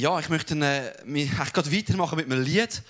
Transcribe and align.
Ja, 0.00 0.18
ich 0.18 0.30
möchte 0.30 0.54
äh, 0.54 1.26
gerade 1.52 1.70
weitermachen 1.70 2.16
mit 2.16 2.24
einem 2.24 2.42
Lied. 2.42 2.82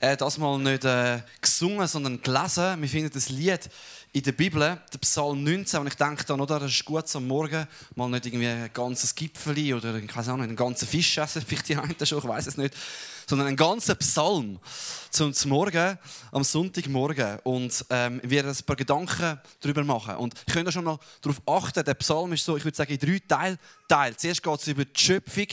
Äh, 0.00 0.16
das 0.16 0.36
mal 0.36 0.58
nicht 0.58 0.84
äh, 0.84 1.20
gesungen, 1.40 1.86
sondern 1.86 2.20
gelesen. 2.20 2.82
Wir 2.82 2.88
finden 2.88 3.12
das 3.14 3.28
Lied 3.28 3.70
in 4.12 4.24
der 4.24 4.32
Bibel, 4.32 4.60
der 4.60 4.98
Psalm 4.98 5.44
19. 5.44 5.78
Und 5.78 5.86
ich 5.86 5.94
denke 5.94 6.24
dann, 6.24 6.40
oder, 6.40 6.58
das 6.58 6.72
ist 6.72 6.84
gut 6.84 7.04
am 7.14 7.28
Morgen, 7.28 7.68
mal 7.94 8.08
nicht 8.08 8.26
irgendwie 8.26 8.48
ein 8.48 8.68
ganzes 8.72 9.14
Gipfeli 9.14 9.74
oder 9.74 9.94
ich 9.94 10.16
weiß 10.16 10.30
auch 10.30 10.36
nicht, 10.38 10.48
einen 10.48 10.56
ganzen 10.56 10.88
Fisch 10.88 11.16
essen, 11.18 11.40
vielleicht 11.46 11.68
die 11.68 11.76
einen 11.76 11.94
schon, 12.04 12.18
ich 12.18 12.24
weiß 12.24 12.48
es 12.48 12.56
nicht, 12.56 12.74
sondern 13.28 13.48
einen 13.48 13.56
ganzen 13.56 13.96
Psalm 13.96 14.58
zum, 15.10 15.32
zum 15.32 15.50
Morgen, 15.50 15.98
am 16.32 16.44
Sonntagmorgen. 16.44 17.40
Und 17.40 17.84
ähm, 17.90 18.20
wir 18.22 18.30
werden 18.30 18.50
ein 18.52 18.64
paar 18.64 18.76
Gedanken 18.76 19.40
darüber 19.60 19.84
machen. 19.84 20.16
Und 20.16 20.34
ich 20.46 20.52
könnte 20.52 20.72
schon 20.72 20.84
mal 20.84 20.98
darauf 21.20 21.42
achten, 21.46 21.84
der 21.84 21.94
Psalm 21.94 22.32
ist 22.32 22.44
so, 22.44 22.56
ich 22.56 22.64
würde 22.64 22.76
sagen, 22.76 22.92
in 22.92 22.98
drei 22.98 23.18
Teile. 23.26 23.58
Teil. 23.88 24.16
Zuerst 24.16 24.42
geht 24.42 24.60
es 24.60 24.68
über 24.68 24.84
die 24.84 25.00
Schöpfung 25.00 25.46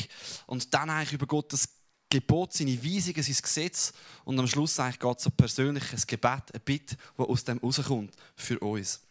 und 0.48 0.74
dann 0.74 0.90
eigentlich 0.90 1.14
über 1.14 1.28
Gottes 1.28 1.70
Gebot, 2.10 2.54
seine 2.54 2.84
Weisungen, 2.84 3.24
sein 3.24 3.36
Gesetz 3.42 3.92
und 4.24 4.38
am 4.38 4.46
Schluss 4.46 4.78
geht 4.78 5.18
es 5.18 5.26
um 5.26 5.32
persönliches 5.32 6.06
Gebet, 6.06 6.54
ein 6.54 6.62
Bitte, 6.64 6.96
das 7.18 7.28
aus 7.28 7.44
dem 7.44 7.58
rauskommt 7.58 8.14
für 8.36 8.60
uns. 8.60 9.02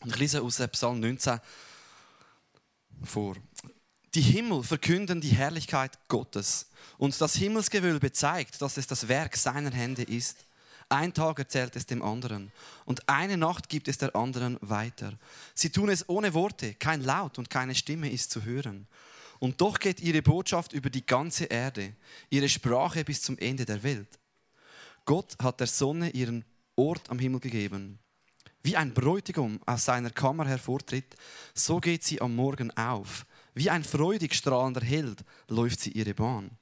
Und 0.00 0.10
ich 0.10 0.18
lese 0.18 0.42
aus 0.42 0.58
Psalm 0.70 1.00
19 1.00 1.40
vor. 3.02 3.34
Die 4.16 4.22
Himmel 4.22 4.62
verkünden 4.62 5.20
die 5.20 5.28
Herrlichkeit 5.28 5.98
Gottes 6.08 6.70
und 6.96 7.20
das 7.20 7.34
Himmelsgewölbe 7.34 8.12
zeigt, 8.12 8.62
dass 8.62 8.78
es 8.78 8.86
das 8.86 9.08
Werk 9.08 9.36
seiner 9.36 9.70
Hände 9.70 10.04
ist. 10.04 10.46
Ein 10.88 11.12
Tag 11.12 11.38
erzählt 11.38 11.76
es 11.76 11.84
dem 11.84 12.00
anderen 12.00 12.50
und 12.86 13.06
eine 13.10 13.36
Nacht 13.36 13.68
gibt 13.68 13.88
es 13.88 13.98
der 13.98 14.16
anderen 14.16 14.56
weiter. 14.62 15.12
Sie 15.54 15.68
tun 15.68 15.90
es 15.90 16.08
ohne 16.08 16.32
Worte, 16.32 16.72
kein 16.72 17.02
Laut 17.02 17.36
und 17.36 17.50
keine 17.50 17.74
Stimme 17.74 18.10
ist 18.10 18.30
zu 18.30 18.42
hören. 18.42 18.86
Und 19.38 19.60
doch 19.60 19.78
geht 19.78 20.00
ihre 20.00 20.22
Botschaft 20.22 20.72
über 20.72 20.88
die 20.88 21.04
ganze 21.04 21.44
Erde, 21.44 21.92
ihre 22.30 22.48
Sprache 22.48 23.04
bis 23.04 23.20
zum 23.20 23.36
Ende 23.36 23.66
der 23.66 23.82
Welt. 23.82 24.18
Gott 25.04 25.36
hat 25.42 25.60
der 25.60 25.66
Sonne 25.66 26.08
ihren 26.08 26.46
Ort 26.74 27.10
am 27.10 27.18
Himmel 27.18 27.40
gegeben. 27.40 27.98
Wie 28.62 28.78
ein 28.78 28.94
Bräutigam 28.94 29.60
aus 29.66 29.84
seiner 29.84 30.10
Kammer 30.10 30.46
hervortritt, 30.46 31.16
so 31.52 31.80
geht 31.80 32.02
sie 32.02 32.22
am 32.22 32.34
Morgen 32.34 32.74
auf. 32.78 33.26
Wie 33.56 33.70
ein 33.70 33.82
freudig 33.82 34.34
strahlender 34.34 34.82
Held 34.82 35.24
läuft 35.48 35.80
sie 35.80 35.90
ihre 35.90 36.14
Bahn. 36.14 36.52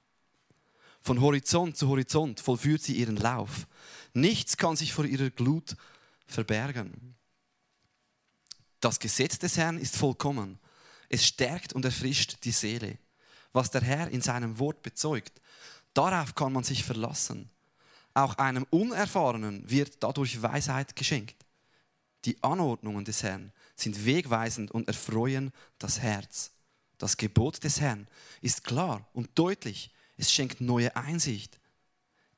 Von 1.03 1.21
Horizont 1.21 1.77
zu 1.77 1.89
Horizont 1.89 2.41
vollführt 2.41 2.81
sie 2.81 2.97
ihren 2.97 3.17
Lauf. 3.17 3.67
Nichts 4.15 4.57
kann 4.57 4.77
sich 4.77 4.95
vor 4.95 5.05
ihrer 5.05 5.29
Glut 5.29 5.77
verbergen. 6.27 7.15
Das 8.81 8.99
Gesetz 8.99 9.39
des 9.39 9.59
Herrn 9.59 9.77
ist 9.77 9.99
vollkommen 9.99 10.59
es 11.15 11.27
stärkt 11.27 11.73
und 11.73 11.85
erfrischt 11.85 12.39
die 12.45 12.51
Seele. 12.51 12.99
Was 13.53 13.71
der 13.71 13.83
Herr 13.83 14.09
in 14.09 14.21
seinem 14.21 14.59
Wort 14.59 14.83
bezeugt, 14.83 15.41
darauf 15.93 16.35
kann 16.35 16.53
man 16.53 16.65
sich 16.65 16.85
verlassen. 16.85 17.51
Auch 18.15 18.37
einem 18.39 18.67
Unerfahrenen 18.71 19.69
wird 19.71 20.03
dadurch 20.03 20.43
Weisheit 20.43 20.97
geschenkt. 20.97 21.47
Die 22.25 22.43
Anordnungen 22.43 23.05
des 23.05 23.23
Herrn 23.23 23.53
sind 23.77 24.05
wegweisend 24.07 24.71
und 24.71 24.89
erfreuen 24.89 25.53
das 25.79 26.01
Herz. 26.01 26.54
Das 26.99 27.17
Gebot 27.17 27.63
des 27.65 27.81
Herrn 27.81 28.07
ist 28.41 28.65
klar 28.65 29.09
und 29.13 29.31
deutlich. 29.35 29.91
Es 30.17 30.33
schenkt 30.33 30.61
neue 30.61 30.95
Einsicht. 30.97 31.59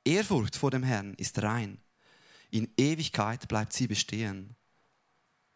Ehrfurcht 0.05 0.57
vor 0.57 0.71
dem 0.71 0.83
Herrn 0.83 1.15
ist 1.15 1.43
rein. 1.43 1.79
In 2.51 2.73
Ewigkeit 2.77 3.49
bleibt 3.49 3.73
sie 3.73 3.87
bestehen. 3.87 4.57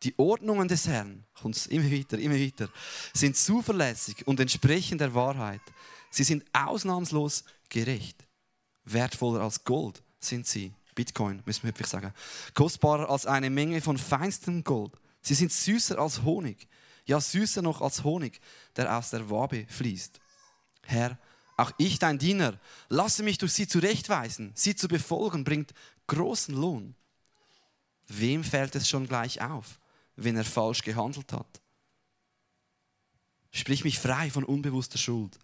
Die 0.03 0.19
Ordnungen 0.19 0.67
des 0.67 0.87
Herrn, 0.87 1.25
kommt 1.35 1.67
immer 1.67 1.91
weiter, 1.91 2.19
immer 2.19 2.35
weiter, 2.35 2.69
sind 3.13 3.37
zuverlässig 3.37 4.27
und 4.27 4.41
entsprechen 4.41 4.99
der 4.99 5.15
Wahrheit. 5.15 5.61
Sie 6.11 6.25
sind 6.25 6.45
ausnahmslos 6.53 7.45
gerecht. 7.69 8.27
Wertvoller 8.85 9.41
als 9.41 9.63
Gold 9.65 10.03
sind 10.19 10.47
sie. 10.47 10.73
Bitcoin, 10.95 11.43
müssen 11.45 11.63
wir 11.65 11.71
höflich 11.71 11.87
sagen. 11.87 12.13
Kostbarer 12.55 13.09
als 13.09 13.27
eine 13.27 13.51
Menge 13.51 13.81
von 13.81 13.97
feinstem 13.97 14.65
Gold. 14.65 14.93
Sie 15.23 15.35
sind 15.35 15.53
süßer 15.53 15.99
als 15.99 16.23
Honig. 16.23 16.67
Ja, 17.07 17.21
süßer 17.21 17.63
noch 17.63 17.81
als 17.81 18.05
Honig, 18.05 18.41
der 18.77 18.97
aus 18.97 19.11
der 19.11 19.29
Wabe 19.31 19.67
fließt. 19.69 20.21
Herr, 20.83 21.19
auch 21.57 21.73
ich, 21.79 21.99
dein 21.99 22.19
Diener, 22.19 22.59
lasse 22.89 23.23
mich 23.23 23.39
durch 23.39 23.53
sie 23.53 23.69
zurechtweisen. 23.69 24.53
Sie 24.55 24.75
zu 24.75 24.89
befolgen 24.89 25.45
bringt 25.45 25.73
großen 26.07 26.55
Lohn. 26.55 26.95
Wem 28.07 28.45
fällt 28.45 28.75
es 28.75 28.89
schon 28.89 29.07
gleich 29.07 29.41
auf? 29.41 29.81
wenn 30.23 30.37
er 30.37 30.45
falsch 30.45 30.83
gehandelt 30.83 31.33
hat. 31.33 31.61
Sprich 33.53 33.85
mich 33.85 33.99
frei 33.99 34.31
von 34.31 34.45
unbewusster 34.45 34.99
Schuld. 34.99 35.39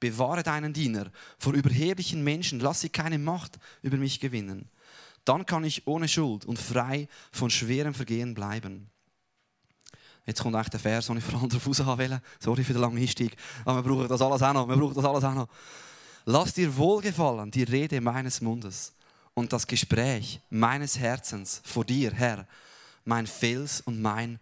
Bewahre 0.00 0.42
deinen 0.42 0.72
Diener 0.72 1.10
vor 1.38 1.52
überheblichen 1.52 2.24
Menschen, 2.24 2.60
lass 2.60 2.80
sie 2.80 2.88
keine 2.88 3.18
Macht 3.18 3.58
über 3.82 3.96
mich 3.96 4.20
gewinnen. 4.20 4.70
Dann 5.24 5.46
kann 5.46 5.64
ich 5.64 5.86
ohne 5.86 6.08
Schuld 6.08 6.44
und 6.44 6.58
frei 6.58 7.08
von 7.30 7.50
schwerem 7.50 7.94
Vergehen 7.94 8.34
bleiben. 8.34 8.90
Jetzt 10.24 10.40
kommt 10.40 10.54
eigentlich 10.54 10.70
der 10.70 10.80
Vers, 10.80 11.06
den 11.06 11.18
ich 11.18 11.24
vor 11.24 11.40
allem 11.40 11.48
darauf 11.48 11.66
raus 11.66 12.20
Sorry 12.38 12.62
für 12.64 12.72
den 12.72 12.82
langen 12.82 12.98
Einstieg, 12.98 13.36
aber 13.64 13.84
wir 13.84 13.90
brauchen 13.90 14.08
das 14.08 14.22
alles 14.22 14.42
auch 14.42 14.52
noch. 14.52 14.68
Wir 14.68 14.76
brauchen 14.76 14.94
das 14.94 15.04
alles 15.04 15.24
auch 15.24 15.34
noch. 15.34 15.48
Lass 16.24 16.54
dir 16.54 16.76
wohlgefallen 16.76 17.50
die 17.50 17.64
Rede 17.64 18.00
meines 18.00 18.40
Mundes 18.40 18.92
und 19.34 19.52
das 19.52 19.66
Gespräch 19.66 20.40
meines 20.50 20.98
Herzens 20.98 21.60
vor 21.64 21.84
dir, 21.84 22.12
Herr, 22.12 22.46
mein 23.04 23.26
Fels 23.26 23.80
und 23.80 24.00
mein 24.00 24.38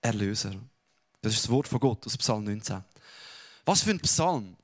Erlöser. 0.00 0.54
Das 1.20 1.34
ist 1.34 1.44
das 1.44 1.50
Wort 1.50 1.68
von 1.68 1.80
Gott 1.80 2.06
aus 2.06 2.16
Psalm 2.16 2.44
19. 2.44 2.82
Was 3.64 3.82
für 3.82 3.90
ein 3.90 4.00
Psalm, 4.00 4.56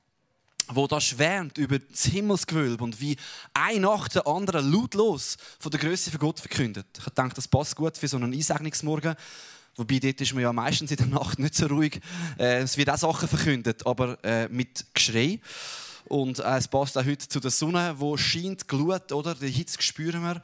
wo 0.67 0.87
da 0.87 0.99
schwärmt 0.99 1.57
über 1.57 1.79
das 1.79 2.05
Himmelsgewölbe 2.05 2.83
und 2.83 2.99
wie 2.99 3.15
ein 3.53 3.81
nach 3.81 4.07
der 4.07 4.27
anderen 4.27 4.71
lautlos 4.71 5.37
von 5.59 5.71
der 5.71 5.79
Größe 5.79 6.11
von 6.11 6.19
Gott 6.19 6.39
verkündet. 6.39 6.87
Ich 6.97 7.13
denke, 7.13 7.35
das 7.35 7.47
passt 7.47 7.75
gut 7.75 7.97
für 7.97 8.07
so 8.07 8.17
einen 8.17 8.33
Einsegnungsmorgen. 8.33 9.15
Wobei 9.79 9.97
dort 9.99 10.19
ist 10.19 10.33
man 10.33 10.43
ja 10.43 10.51
meistens 10.51 10.91
in 10.91 10.97
der 10.97 11.05
Nacht 11.05 11.39
nicht 11.39 11.55
so 11.55 11.65
ruhig. 11.67 12.01
Äh, 12.37 12.63
es 12.63 12.75
wird 12.75 12.89
auch 12.89 12.97
Sachen 12.97 13.29
verkündet, 13.29 13.87
aber 13.87 14.21
äh, 14.25 14.49
mit 14.49 14.85
Geschrei. 14.93 15.39
Und 16.03 16.39
äh, 16.39 16.57
es 16.57 16.67
passt 16.67 16.97
auch 16.97 17.05
heute 17.05 17.29
zu 17.29 17.39
der 17.39 17.49
Sonne, 17.49 17.95
wo 17.97 18.17
scheint, 18.17 18.67
glut, 18.67 19.09
oder? 19.13 19.35
Die 19.35 19.49
Hitze 19.49 19.81
spüren 19.81 20.21
wir. 20.21 20.43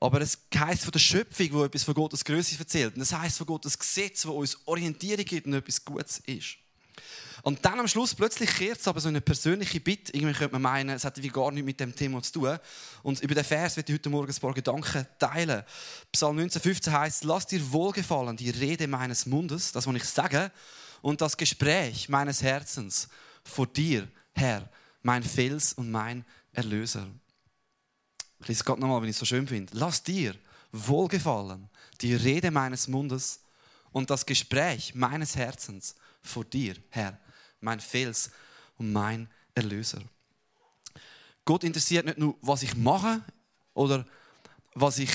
Aber 0.00 0.20
es 0.20 0.40
heisst 0.52 0.82
von 0.82 0.90
der 0.90 0.98
Schöpfung, 0.98 1.48
wo 1.52 1.64
etwas 1.64 1.84
von 1.84 1.94
Gottes 1.94 2.24
Größe 2.24 2.58
erzählt. 2.58 2.96
Und 2.96 3.02
es 3.02 3.12
heisst 3.12 3.38
von 3.38 3.46
Gottes 3.46 3.78
Gesetz, 3.78 4.26
wo 4.26 4.32
uns 4.32 4.58
Orientierung 4.64 5.24
gibt 5.24 5.46
und 5.46 5.54
etwas 5.54 5.84
Gutes 5.84 6.18
ist. 6.26 6.56
Und 7.42 7.64
dann 7.64 7.78
am 7.78 7.88
Schluss 7.88 8.14
plötzlich 8.14 8.50
kehrt 8.50 8.80
es 8.80 8.88
aber 8.88 9.00
so 9.00 9.08
eine 9.08 9.20
persönliche 9.20 9.80
Bitte. 9.80 10.12
Irgendwie 10.14 10.34
könnte 10.34 10.52
man 10.52 10.62
meinen, 10.62 10.90
es 10.90 11.04
hat 11.04 11.20
gar 11.32 11.50
nichts 11.50 11.66
mit 11.66 11.80
dem 11.80 11.94
Thema 11.94 12.22
zu 12.22 12.32
tun. 12.32 12.58
Und 13.02 13.20
über 13.20 13.34
den 13.34 13.44
Vers 13.44 13.76
werde 13.76 13.92
ich 13.92 13.98
heute 13.98 14.10
Morgen 14.10 14.32
ein 14.32 14.40
paar 14.40 14.54
Gedanken 14.54 15.06
teilen. 15.18 15.62
Psalm 16.12 16.38
19,15 16.38 16.90
heißt: 16.92 17.24
Lass 17.24 17.46
dir 17.46 17.72
wohlgefallen 17.72 18.36
die 18.36 18.50
Rede 18.50 18.86
meines 18.88 19.26
Mundes, 19.26 19.72
das, 19.72 19.86
was 19.86 19.94
ich 19.94 20.04
sage, 20.04 20.50
und 21.02 21.20
das 21.20 21.36
Gespräch 21.36 22.08
meines 22.08 22.42
Herzens 22.42 23.08
vor 23.44 23.66
dir, 23.66 24.08
Herr, 24.34 24.68
mein 25.02 25.22
Fels 25.22 25.72
und 25.72 25.90
mein 25.90 26.24
Erlöser. 26.52 27.06
Ich 28.40 28.48
lese 28.48 28.60
es 28.60 28.64
gerade 28.64 28.80
nochmal, 28.80 29.02
wenn 29.02 29.08
ich 29.08 29.16
es 29.16 29.20
so 29.20 29.26
schön 29.26 29.46
finde. 29.46 29.72
Lass 29.76 30.02
dir 30.02 30.34
wohlgefallen 30.72 31.68
die 32.00 32.14
Rede 32.14 32.50
meines 32.50 32.88
Mundes 32.88 33.40
und 33.92 34.10
das 34.10 34.26
Gespräch 34.26 34.94
meines 34.94 35.36
Herzens 35.36 35.94
vor 36.22 36.44
dir, 36.44 36.74
Herr, 36.90 37.18
mein 37.66 37.80
Fels 37.80 38.30
und 38.78 38.92
mein 38.92 39.28
Erlöser. 39.54 40.00
Gott 41.44 41.64
interessiert 41.64 42.06
nicht 42.06 42.18
nur, 42.18 42.36
was 42.40 42.62
ich 42.62 42.76
mache 42.76 43.22
oder 43.74 44.06
was 44.74 44.98
ich 44.98 45.10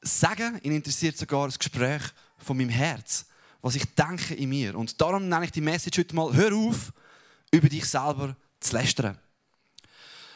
sage, 0.00 0.60
ihn 0.62 0.72
interessiert 0.72 1.18
sogar 1.18 1.46
das 1.46 1.58
Gespräch 1.58 2.02
von 2.38 2.56
meinem 2.56 2.70
Herz, 2.70 3.26
was 3.60 3.74
ich 3.74 3.84
denke 3.94 4.34
in 4.34 4.48
mir. 4.48 4.76
Und 4.76 5.00
darum 5.00 5.28
nenne 5.28 5.44
ich 5.44 5.52
die 5.52 5.60
Message 5.60 5.98
heute 5.98 6.14
mal, 6.14 6.32
hör 6.34 6.54
auf, 6.54 6.92
über 7.50 7.68
dich 7.68 7.84
selber 7.84 8.36
zu 8.60 8.76
lästern. 8.76 9.18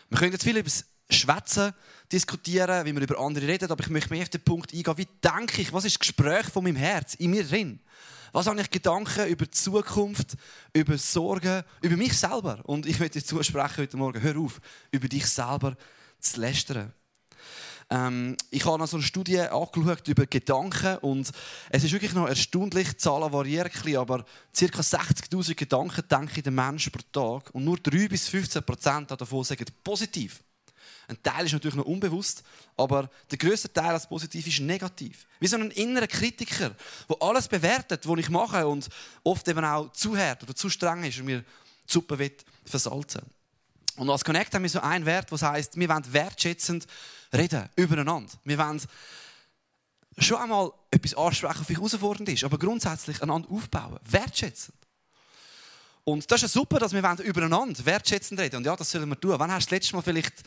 Wir 0.09 0.19
können 0.19 0.33
jetzt 0.33 0.45
viel 0.45 0.57
über 0.57 0.65
das 0.65 0.85
schwätzen, 1.13 1.73
diskutieren, 2.11 2.85
wie 2.85 2.95
wir 2.95 3.03
über 3.03 3.19
andere 3.19 3.47
reden, 3.47 3.71
aber 3.71 3.83
ich 3.83 3.91
möchte 3.91 4.11
mehr 4.11 4.23
auf 4.23 4.29
den 4.29 4.43
Punkt 4.43 4.73
eingehen, 4.73 4.99
wie 4.99 5.09
denke 5.23 5.63
ich, 5.63 5.73
was 5.73 5.85
ist 5.85 5.95
das 5.95 6.01
Gespräch 6.01 6.47
von 6.47 6.65
meinem 6.65 6.77
Herz 6.77 7.15
in 7.15 7.31
mir 7.31 7.45
drin? 7.45 7.81
Was 8.33 8.47
habe 8.47 8.61
ich 8.61 8.71
Gedanken 8.71 9.27
über 9.29 9.45
die 9.45 9.51
Zukunft, 9.51 10.37
über 10.73 10.97
Sorgen, 10.97 11.63
über 11.83 11.97
mich 11.97 12.17
selber? 12.17 12.61
Und 12.65 12.87
ich 12.87 12.99
möchte 12.99 13.19
dir 13.19 13.25
zusprechen 13.27 13.83
heute 13.83 13.97
Morgen, 13.99 14.23
hör 14.23 14.39
auf, 14.39 14.61
über 14.91 15.07
dich 15.07 15.27
selber 15.27 15.77
zu 16.19 16.41
lästern. 16.41 16.93
Ähm, 17.91 18.37
ich 18.51 18.65
habe 18.65 18.79
noch 18.79 18.89
so 18.89 18.97
eine 18.97 19.05
Studie 19.05 19.41
angeschaut 19.41 20.09
über 20.09 20.25
Gedanken 20.25 20.97
und 20.99 21.31
es 21.69 21.85
ist 21.85 21.93
wirklich 21.93 22.15
noch 22.15 22.27
erstaunlich, 22.27 22.89
die 22.89 22.97
Zahlen 22.97 23.31
variieren 23.31 23.67
ein 23.67 23.73
bisschen, 23.73 23.99
aber 23.99 24.19
ca. 24.19 24.65
60'000 24.65 25.55
Gedanken 25.55 26.03
denke 26.09 26.41
der 26.41 26.53
Mensch 26.53 26.89
pro 26.89 27.03
Tag 27.13 27.55
und 27.55 27.65
nur 27.65 27.77
3 27.77 28.09
bis 28.09 28.29
15 28.29 28.63
Prozent 28.63 29.11
davon 29.11 29.45
sagen 29.45 29.67
positiv. 29.85 30.43
Ein 31.13 31.23
Teil 31.23 31.47
ist 31.47 31.53
natürlich 31.53 31.77
noch 31.77 31.85
unbewusst, 31.85 32.43
aber 32.77 33.11
der 33.31 33.37
größte 33.37 33.73
Teil 33.73 33.91
als 33.91 34.09
positiv 34.09 34.47
ist 34.47 34.61
negativ. 34.61 35.27
Wie 35.41 35.47
so 35.47 35.57
ein 35.57 35.71
innerer 35.71 36.07
Kritiker, 36.07 36.75
der 37.09 37.17
alles 37.21 37.49
bewertet, 37.49 38.09
was 38.09 38.19
ich 38.19 38.31
mache 38.31 38.67
und 38.67 38.89
oft 39.23 39.47
eben 39.47 39.65
auch 39.65 39.93
zu 39.93 40.17
hart 40.17 40.43
oder 40.43 40.55
zu 40.55 40.71
streng 40.71 41.05
ist 41.05 41.19
und 41.19 41.27
mir 41.27 41.41
die 41.41 41.93
Suppe 41.93 42.31
versalzen 42.65 43.23
Und 43.97 44.09
als 44.09 44.25
Connect 44.25 44.55
haben 44.55 44.63
wir 44.63 44.71
so 44.71 44.81
einen 44.81 45.05
Wert, 45.05 45.31
der 45.31 45.41
heißt, 45.41 45.77
wir 45.77 45.89
wollen 45.89 46.13
wertschätzend 46.13 46.87
reden, 47.33 47.69
übereinander. 47.77 48.33
Wir 48.45 48.57
wollen 48.57 48.81
schon 50.17 50.39
einmal 50.39 50.73
etwas 50.91 51.15
ansprechen, 51.15 51.61
was 51.61 51.69
herausfordernd 51.69 52.29
ist, 52.31 52.45
aber 52.45 52.59
grundsätzlich 52.59 53.23
einander 53.23 53.51
aufbauen, 53.51 53.99
wertschätzend. 54.05 54.77
Und 56.05 56.29
das 56.31 56.43
ist 56.43 56.55
ja 56.55 56.61
super, 56.61 56.81
dass 56.81 56.93
wir 56.93 57.19
übereinander 57.21 57.85
wertschätzend 57.85 58.41
reden. 58.41 58.57
Und 58.57 58.67
ja, 58.67 58.75
das 58.75 58.91
sollen 58.91 59.09
wir 59.09 59.21
tun. 59.21 59.35
Wann 59.39 59.53
hast 59.53 59.67
du 59.67 59.71
das 59.71 59.83
letzte 59.83 59.95
Mal 59.95 60.03
vielleicht 60.03 60.43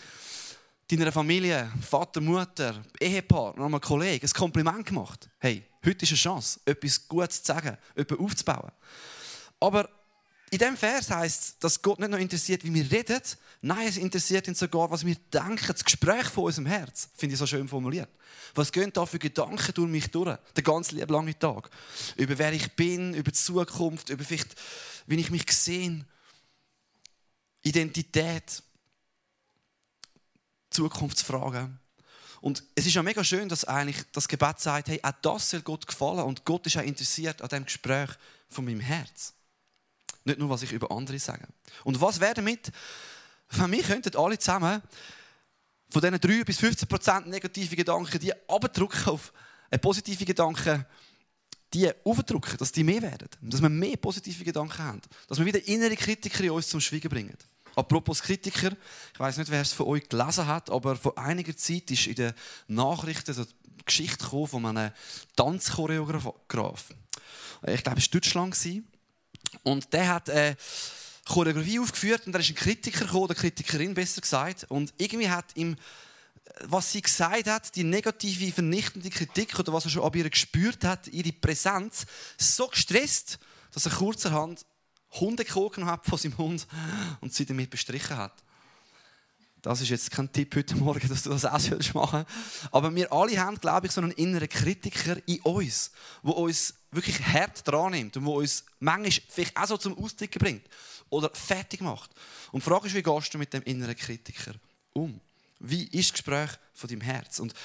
deiner 0.88 1.12
Familie, 1.12 1.72
Vater, 1.82 2.22
Mutter, 2.22 2.84
Ehepaar, 3.00 3.58
nochmal 3.58 3.80
Kollege, 3.80 4.26
ein 4.26 4.34
Kompliment 4.34 4.86
gemacht? 4.86 5.30
Hey, 5.40 5.66
heute 5.86 6.04
ist 6.04 6.12
eine 6.12 6.18
Chance, 6.18 6.60
etwas 6.66 7.08
Gutes 7.08 7.42
zu 7.42 7.54
sagen, 7.54 7.78
etwas 7.96 8.20
aufzubauen. 8.20 8.72
Aber 9.60 9.90
in 10.52 10.60
diesem 10.60 10.78
Vers 10.78 11.10
heißt 11.10 11.44
es, 11.44 11.60
dass 11.60 11.82
Gott 11.82 12.00
nicht 12.00 12.12
nur 12.12 12.20
interessiert, 12.20 12.64
wie 12.64 12.74
wir 12.74 12.90
reden, 12.92 13.20
nein, 13.62 13.88
es 13.88 13.98
interessiert 13.98 14.48
ihn 14.48 14.54
sogar, 14.54 14.92
was 14.92 15.06
wir 15.06 15.16
denken, 15.34 15.66
das 15.68 15.84
Gespräch 15.84 16.28
von 16.28 16.46
unserem 16.46 16.68
Herz. 16.68 17.10
Finde 17.16 17.34
ich 17.34 17.40
so 17.40 17.48
schön 17.48 17.68
formuliert. 17.68 18.10
Was 18.54 18.72
gehen 18.72 18.94
da 18.94 19.08
für 19.08 19.18
Gedanken 19.18 19.74
durch 19.74 19.90
mich 19.90 20.12
durch, 20.12 20.38
den 20.56 20.64
ganzen 20.64 20.98
lieben 20.98 21.12
langen 21.12 21.38
Tag? 21.40 21.70
Über 22.16 22.38
wer 22.38 22.54
ich 22.54 22.72
bin, 22.74 23.16
über 23.16 23.32
die 23.32 23.38
Zukunft, 23.38 24.10
über 24.10 24.24
vielleicht, 24.24 24.56
wie 25.08 25.16
ich 25.16 25.32
mich 25.32 25.52
sehe, 25.52 26.06
Identität, 27.64 28.62
Zukunftsfragen. 30.76 31.80
Und 32.42 32.64
es 32.76 32.86
ist 32.86 32.94
ja 32.94 33.02
mega 33.02 33.24
schön, 33.24 33.50
dass 33.50 33.66
eigentlich 33.66 33.98
das 34.12 34.28
Gebet 34.28 34.60
sagt, 34.60 34.90
hey, 34.90 35.00
auch 35.02 35.14
das 35.22 35.50
soll 35.50 35.62
Gott 35.62 35.88
gefallen 35.88 36.20
und 36.20 36.46
Gott 36.46 36.66
ist 36.68 36.78
auch 36.78 36.84
interessiert 36.84 37.42
an 37.42 37.50
dem 37.50 37.66
Gespräch 37.66 38.10
von 38.50 38.66
meinem 38.66 38.82
Herz. 38.82 39.34
Nicht 40.26 40.40
nur, 40.40 40.50
was 40.50 40.62
ich 40.62 40.72
über 40.72 40.92
andere 40.92 41.18
sage. 41.18 41.48
Und 41.84 42.00
was 42.02 42.20
wäre 42.20 42.36
damit, 42.36 42.72
wenn 43.50 43.72
wir 43.72 43.84
könnten 43.84 44.16
alle 44.16 44.38
zusammen 44.38 44.82
von 45.90 46.02
diesen 46.02 46.20
3 46.20 46.44
bis 46.44 46.58
15 46.60 46.88
Prozent 46.88 47.28
negativen 47.28 47.76
Gedanken, 47.76 48.20
die 48.20 48.34
abdrücken 48.48 49.10
auf 49.10 49.32
positive 49.82 50.26
Gedanken, 50.26 50.86
die 51.74 51.92
aufdrücken, 52.04 52.58
dass 52.58 52.72
die 52.72 52.84
mehr 52.84 53.02
werden. 53.02 53.30
Dass 53.42 53.62
wir 53.62 53.70
mehr 53.70 53.98
positive 53.98 54.44
Gedanken 54.44 54.78
haben. 54.78 55.02
Dass 55.28 55.40
wir 55.40 55.46
wieder 55.46 55.66
innere 55.68 55.96
Kritiker 55.96 56.44
in 56.44 56.52
uns 56.52 56.70
zum 56.70 56.80
Schweigen 56.80 57.10
bringen. 57.10 57.38
Apropos 57.76 58.22
Kritiker, 58.22 58.72
ich 59.14 59.20
weiß 59.20 59.38
nicht, 59.38 59.52
wer 59.52 59.62
es 59.62 59.74
von 59.74 59.88
euch 59.88 60.08
gelesen 60.08 60.48
hat, 60.48 60.70
aber 60.70 60.96
vor 60.96 61.18
einiger 61.18 61.56
Zeit 61.56 61.92
ist 61.92 62.08
in 62.08 62.16
den 62.16 62.34
Nachrichten 62.68 63.36
eine 63.36 63.48
Geschichte 63.86 64.26
von 64.26 64.66
einem 64.66 64.92
Tanzchoreograf. 65.36 66.94
Ich 67.68 67.84
glaube, 67.84 68.00
es 68.00 68.06
war 68.06 68.12
Deutschland. 68.12 68.58
Und 69.64 69.94
der 69.94 70.08
hat 70.08 70.30
eine 70.30 70.50
äh, 70.50 70.56
Choreografie 71.26 71.80
aufgeführt 71.80 72.26
und 72.26 72.34
da 72.34 72.40
ist 72.40 72.50
ein 72.50 72.56
Kritiker 72.56 73.06
gekommen, 73.06 73.26
eine 73.26 73.36
Kritikerin 73.36 73.94
besser 73.94 74.22
gesagt. 74.22 74.66
Und 74.70 74.94
irgendwie 74.98 75.30
hat 75.30 75.46
ihm, 75.56 75.76
was 76.62 76.92
sie 76.92 77.02
gesagt 77.02 77.48
hat, 77.48 77.76
die 77.76 77.84
negative, 77.84 78.52
vernichtende 78.52 79.10
Kritik 79.10 79.58
oder 79.60 79.74
was 79.74 79.86
er 79.86 79.92
schon 79.92 80.04
ab 80.04 80.16
ihr 80.16 80.30
gespürt 80.30 80.84
hat, 80.84 81.08
ihre 81.08 81.32
Präsenz, 81.32 82.06
so 82.38 82.68
gestresst, 82.68 83.40
dass 83.72 83.86
er 83.86 83.92
kurzerhand 83.94 84.66
Hunde 85.20 85.46
gekogen 85.46 85.86
hat 85.86 86.06
von 86.06 86.18
seinem 86.18 86.38
Hund 86.38 86.68
und 87.22 87.34
sie 87.34 87.46
damit 87.46 87.70
bestrichen 87.70 88.18
hat. 88.18 88.34
Das 89.66 89.82
ist 89.82 89.90
jetzt 89.90 90.12
kein 90.12 90.32
Tipp 90.32 90.56
heute 90.56 90.76
Morgen, 90.76 91.08
dass 91.10 91.24
du 91.24 91.32
das 91.32 91.44
auch 91.44 91.54
machen 91.96 92.24
sollst. 92.24 92.72
Aber 92.72 92.94
wir 92.94 93.12
alle 93.12 93.40
haben, 93.40 93.60
glaube 93.60 93.88
ich, 93.88 93.94
so 93.94 94.00
einen 94.00 94.12
inneren 94.12 94.48
Kritiker 94.48 95.18
in 95.26 95.40
uns, 95.42 95.90
der 96.24 96.36
uns 96.36 96.76
wirklich 96.92 97.20
hart 97.26 97.68
dran 97.68 97.94
nimmt 97.94 98.16
und 98.16 98.26
der 98.26 98.34
uns 98.34 98.64
manchmal 98.80 99.12
vielleicht 99.28 99.58
auch 99.58 99.66
so 99.66 99.78
zum 99.78 99.98
Ausdrücken 99.98 100.38
bringt 100.38 100.70
oder 101.10 101.32
fertig 101.34 101.82
macht. 101.82 102.12
Und 102.52 102.64
die 102.64 102.70
Frage 102.70 102.86
ist, 102.86 102.94
wie 102.94 103.02
gehst 103.02 103.34
du 103.34 103.40
mit 103.40 103.54
dem 103.54 103.64
inneren 103.64 103.96
Kritiker 103.96 104.54
um? 104.94 105.20
Wie 105.60 105.86
ist 105.86 106.10
das 106.10 106.14
Gespräch 106.14 106.52
von 106.76 106.88
deinem 106.88 107.02
Herz? 107.02 107.40
Und 107.40 107.56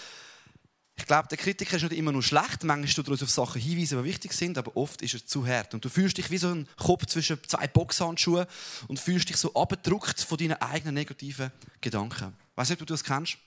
ich 1.01 1.07
glaube, 1.07 1.29
der 1.29 1.39
Kritiker 1.39 1.77
ist 1.77 1.83
nicht 1.83 1.93
immer 1.93 2.13
nur 2.13 2.23
schlecht. 2.23 2.63
Manchmal 2.63 2.93
tut 2.93 3.09
er 3.09 3.13
uns 3.13 3.23
auf 3.23 3.31
Sachen 3.31 3.61
hinweisen, 3.61 3.99
die 3.99 4.05
wichtig 4.05 4.33
sind, 4.33 4.59
aber 4.59 4.77
oft 4.77 5.01
ist 5.01 5.15
er 5.15 5.25
zu 5.25 5.47
hart. 5.47 5.73
Und 5.73 5.85
du 5.85 5.89
fühlst 5.89 6.19
dich 6.19 6.31
wie 6.31 6.37
so 6.37 6.49
ein 6.49 6.69
Kopf 6.77 7.07
zwischen 7.07 7.39
zwei 7.47 7.67
Boxhandschuhen 7.67 8.47
und 8.87 9.01
fühlst 9.01 9.29
dich 9.31 9.37
so 9.37 9.55
abgedruckt 9.55 10.21
von 10.21 10.37
deinen 10.37 10.61
eigenen 10.61 10.95
negativen 10.95 11.51
Gedanken. 11.81 12.37
Weißt 12.55 12.71
du, 12.71 12.75
ob 12.75 12.81
du 12.81 12.85
das 12.85 13.03
kennst? 13.03 13.39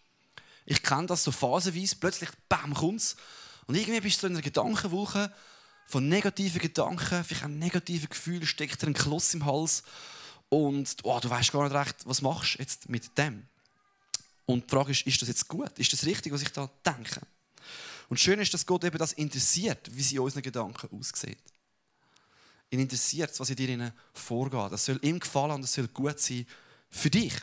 Ich 0.66 0.82
kenne 0.82 1.06
das 1.06 1.24
so 1.24 1.32
phasenweise. 1.32 1.96
Plötzlich, 1.98 2.30
bam, 2.50 2.74
kommt's. 2.74 3.16
Und 3.68 3.76
irgendwie 3.76 4.02
bist 4.02 4.24
du 4.24 4.28
in 4.28 4.34
einer 4.34 4.42
Gedankenwoche 4.42 5.32
von 5.86 6.10
negativen 6.10 6.60
Gedanken, 6.60 7.24
vielleicht 7.24 7.44
ein 7.44 7.60
negatives 7.60 8.10
Gefühl, 8.10 8.46
steckt 8.46 8.82
dir 8.82 8.88
ein 8.88 8.94
Kloss 8.94 9.34
im 9.34 9.46
Hals. 9.46 9.84
Und 10.50 10.98
oh, 11.04 11.20
du 11.22 11.30
weißt 11.30 11.52
gar 11.52 11.64
nicht 11.64 11.76
recht, 11.76 11.98
was 12.06 12.22
machst 12.22 12.56
du 12.56 12.60
jetzt 12.60 12.90
mit 12.90 13.16
dem? 13.18 13.48
Und 14.46 14.66
die 14.66 14.70
Frage 14.70 14.92
ist, 14.92 15.06
ist 15.06 15.22
das 15.22 15.30
jetzt 15.30 15.48
gut? 15.48 15.78
Ist 15.78 15.94
das 15.94 16.06
richtig, 16.06 16.34
was 16.34 16.42
ich 16.42 16.50
da 16.50 16.70
denke? 16.86 17.22
Und 18.10 18.20
schön 18.20 18.40
ist, 18.40 18.54
dass 18.54 18.66
Gott 18.66 18.84
eben 18.84 18.98
das 18.98 19.14
interessiert, 19.14 19.90
wie 19.92 20.04
sie 20.04 20.20
unseren 20.20 20.42
Gedanken 20.42 20.90
aussieht. 20.98 21.38
Ihn 22.70 22.80
interessiert, 22.80 23.40
was 23.40 23.50
in 23.50 23.56
dir 23.56 23.94
vorgeht. 24.14 24.72
Das 24.72 24.86
soll 24.86 25.00
ihm 25.02 25.20
gefallen 25.20 25.52
und 25.52 25.62
das 25.62 25.74
soll 25.74 25.88
gut 25.88 26.20
sein 26.20 26.46
für 26.90 27.10
dich. 27.10 27.34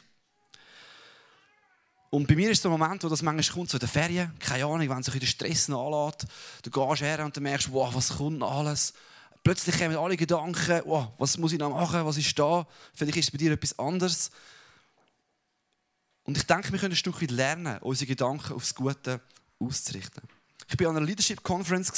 Und 2.11 2.27
bei 2.27 2.35
mir 2.35 2.51
ist 2.51 2.65
der 2.65 2.73
Moment, 2.73 3.05
wo 3.05 3.09
das 3.09 3.23
manchmal 3.23 3.55
kommt, 3.55 3.71
so 3.71 3.77
in 3.77 3.81
den 3.81 3.89
Ferien, 3.89 4.37
keine 4.41 4.65
Ahnung, 4.65 4.89
wenn 4.89 5.03
sich 5.03 5.17
der 5.17 5.27
Stress 5.27 5.69
nachlässt, 5.69 6.27
du 6.63 6.71
gehst 6.71 7.03
her 7.03 7.25
und 7.25 7.37
du 7.37 7.41
merkst, 7.41 7.73
wow, 7.73 7.95
was 7.95 8.17
kommt 8.17 8.41
noch 8.41 8.51
alles? 8.51 8.93
Plötzlich 9.45 9.79
kommen 9.79 9.97
alle 9.97 10.17
Gedanken, 10.17 10.83
wow, 10.87 11.13
was 11.19 11.39
muss 11.39 11.53
ich 11.53 11.59
noch 11.61 11.71
machen, 11.71 12.05
was 12.05 12.17
ist 12.17 12.37
da? 12.37 12.67
Vielleicht 12.95 13.17
ist 13.17 13.25
es 13.27 13.31
bei 13.31 13.39
dir 13.39 13.53
etwas 13.53 13.79
anderes. 13.79 14.33
Und 16.25 16.37
ich 16.37 16.45
denke, 16.45 16.73
wir 16.73 16.81
können 16.81 16.93
ein 16.93 16.97
Stück 16.97 17.23
weit 17.23 17.31
lernen, 17.31 17.79
unsere 17.79 18.09
Gedanken 18.09 18.55
aufs 18.55 18.75
Gute 18.75 19.21
auszurichten. 19.61 20.23
Ich 20.73 20.79
war 20.79 20.91
an 20.91 20.97
einer 20.97 21.07
Leadership 21.07 21.43
Conference 21.43 21.93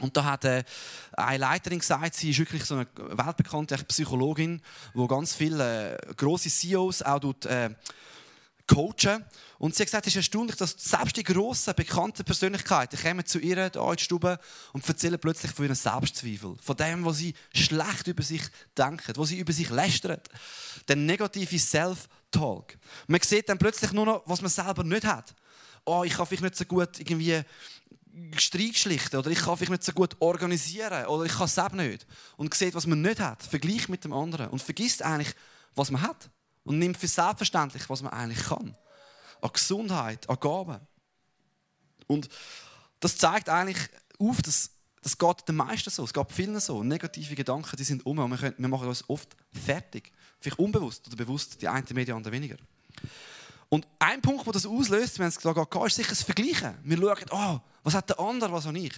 und 0.00 0.16
da 0.16 0.24
hat 0.24 0.44
äh, 0.44 0.64
eine 1.12 1.38
Leiterin 1.38 1.80
gesagt, 1.80 2.14
sie 2.14 2.30
ist 2.30 2.38
wirklich 2.38 2.64
so 2.64 2.76
eine 2.76 2.86
weltbekannte 2.96 3.76
Psychologin, 3.84 4.62
die 4.94 5.06
ganz 5.06 5.34
viele 5.34 5.98
äh, 5.98 6.14
große 6.14 6.48
CEOs 6.48 7.02
auch 7.02 7.18
dort, 7.18 7.44
äh, 7.46 7.70
coachen. 8.66 9.24
Und 9.58 9.74
sie 9.74 9.82
hat 9.82 9.88
gesagt, 9.88 10.06
es 10.06 10.12
ist 10.12 10.16
erstaunlich, 10.16 10.56
dass 10.56 10.76
selbst 10.78 11.16
die 11.16 11.24
grossen, 11.24 11.74
bekannten 11.74 12.24
Persönlichkeiten 12.24 12.98
kommen 12.98 13.26
zu 13.26 13.38
ihr 13.38 13.56
hier 13.56 13.74
in 13.74 13.96
die 13.96 14.02
Stube 14.02 14.38
und 14.72 14.88
erzählen 14.88 15.18
plötzlich 15.18 15.52
von 15.52 15.66
ihren 15.66 15.74
Selbstzweifeln. 15.74 16.58
Von 16.58 16.76
dem, 16.76 17.04
was 17.04 17.18
sie 17.18 17.34
schlecht 17.54 18.06
über 18.06 18.22
sich 18.22 18.42
denken, 18.78 19.12
was 19.16 19.28
sie 19.28 19.38
über 19.38 19.52
sich 19.52 19.68
lästern. 19.68 20.20
Der 20.88 20.96
negative 20.96 21.58
Self-Talk. 21.58 22.78
Man 23.08 23.20
sieht 23.20 23.48
dann 23.48 23.58
plötzlich 23.58 23.92
nur 23.92 24.06
noch, 24.06 24.22
was 24.26 24.40
man 24.40 24.50
selber 24.50 24.84
nicht 24.84 25.04
hat 25.04 25.34
oh, 25.84 26.04
ich 26.04 26.14
kann 26.14 26.26
vielleicht 26.26 26.42
nicht 26.42 26.56
so 26.56 26.64
gut 26.64 26.98
irgendwie 26.98 27.42
Streit 28.36 29.14
oder 29.14 29.30
ich 29.30 29.38
kann 29.38 29.56
vielleicht 29.56 29.70
nicht 29.70 29.84
so 29.84 29.92
gut 29.92 30.16
organisieren 30.20 31.06
oder 31.06 31.24
ich 31.24 31.32
kann 31.32 31.46
es 31.46 31.58
eben 31.58 31.76
nicht. 31.76 32.06
Und 32.36 32.52
sieht, 32.54 32.74
was 32.74 32.86
man 32.86 33.00
nicht 33.00 33.20
hat, 33.20 33.42
vergleicht 33.42 33.88
mit 33.88 34.04
dem 34.04 34.12
anderen 34.12 34.48
und 34.48 34.62
vergisst 34.62 35.02
eigentlich, 35.02 35.34
was 35.74 35.90
man 35.90 36.02
hat 36.02 36.30
und 36.64 36.78
nimmt 36.78 36.96
für 36.96 37.08
selbstverständlich, 37.08 37.88
was 37.88 38.02
man 38.02 38.12
eigentlich 38.12 38.44
kann. 38.44 38.76
An 39.40 39.50
Gesundheit, 39.52 40.28
an 40.28 40.38
Gaben. 40.38 40.80
Und 42.06 42.28
das 43.00 43.16
zeigt 43.16 43.48
eigentlich 43.48 43.78
auf, 44.18 44.42
dass 44.42 44.70
das 45.02 45.18
geht 45.18 45.48
den 45.48 45.56
meisten 45.56 45.90
so, 45.90 46.04
es 46.04 46.12
geht 46.12 46.30
vielen 46.30 46.60
so. 46.60 46.84
Negative 46.84 47.34
Gedanken, 47.34 47.76
die 47.76 47.82
sind 47.82 48.06
um 48.06 48.18
und 48.20 48.30
wir, 48.30 48.38
können, 48.38 48.54
wir 48.56 48.68
machen 48.68 48.86
uns 48.86 49.08
oft 49.08 49.36
fertig. 49.52 50.12
Vielleicht 50.38 50.60
unbewusst 50.60 51.06
oder 51.08 51.16
bewusst, 51.16 51.60
die 51.60 51.66
einen 51.66 51.86
mehr, 51.92 52.04
die 52.04 52.12
anderen 52.12 52.32
weniger. 52.32 52.56
Und 53.72 53.88
ein 54.00 54.20
Punkt, 54.20 54.44
der 54.44 54.52
das 54.52 54.66
auslöst, 54.66 55.18
wenn 55.18 55.28
es 55.28 55.38
geht, 55.40 55.56
ist 55.56 55.96
sicher 55.96 56.10
das 56.10 56.22
Vergleichen. 56.22 56.74
Wir 56.82 56.98
schauen, 56.98 57.24
oh, 57.30 57.58
was 57.82 57.94
hat 57.94 58.06
der 58.06 58.20
andere, 58.20 58.52
was 58.52 58.66
habe 58.66 58.78
ich? 58.78 58.92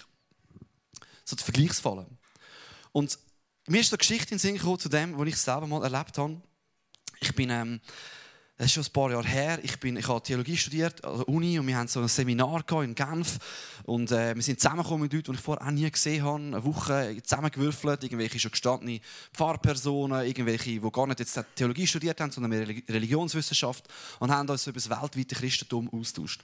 So 1.25 1.37
die 1.37 1.45
Vergleichsfallen. 1.45 2.19
Und 2.91 3.17
mir 3.69 3.81
ist 3.81 3.93
eine 3.93 3.99
Geschichte 3.99 4.35
in 4.35 4.39
den 4.39 4.41
Sinn 4.41 4.57
gekommen 4.57 4.81
zu 4.81 4.89
dem, 4.89 5.17
was 5.17 5.29
ich 5.29 5.37
selber 5.37 5.69
mal 5.69 5.85
erlebt 5.85 6.19
habe. 6.19 6.43
Ich 7.21 7.33
bin 7.37 7.51
ähm, 7.51 7.81
das 8.57 8.67
ist 8.67 8.73
schon 8.75 8.85
ein 8.85 8.93
paar 8.93 9.11
Jahre 9.11 9.27
her. 9.27 9.59
Ich, 9.65 9.81
bin, 9.81 9.97
ich 9.97 10.07
habe 10.07 10.23
Theologie 10.23 10.57
studiert 10.57 11.05
an 11.05 11.17
der 11.17 11.29
Uni 11.29 11.59
und 11.59 11.67
wir 11.67 11.77
haben 11.77 11.89
so 11.89 12.01
ein 12.01 12.07
Seminar 12.07 12.63
in 12.85 12.95
Genf. 12.95 13.39
Und 13.83 14.13
äh, 14.13 14.33
wir 14.37 14.43
sind 14.43 14.61
zusammengekommen 14.61 15.03
mit 15.03 15.13
Leuten, 15.13 15.33
die 15.33 15.39
ich 15.39 15.45
vorher 15.45 15.67
auch 15.67 15.73
nie 15.73 15.91
gesehen 15.91 16.23
habe. 16.23 16.37
Eine 16.41 16.65
Woche 16.65 17.17
zusammengewürfelt. 17.25 18.05
Irgendwelche 18.05 18.39
schon 18.39 18.53
gestandene 18.53 19.01
Pfarrpersonen, 19.33 20.25
irgendwelche, 20.25 20.71
die 20.71 20.91
gar 20.93 21.07
nicht 21.09 21.19
jetzt 21.19 21.41
Theologie 21.57 21.87
studiert 21.89 22.21
haben, 22.21 22.31
sondern 22.31 22.51
mehr 22.51 22.69
Religionswissenschaft. 22.89 23.89
Und 24.21 24.31
haben 24.31 24.49
uns 24.49 24.69
über 24.69 24.75
das 24.75 24.89
weltweite 24.89 25.35
Christentum 25.35 25.91
austauscht. 25.93 26.41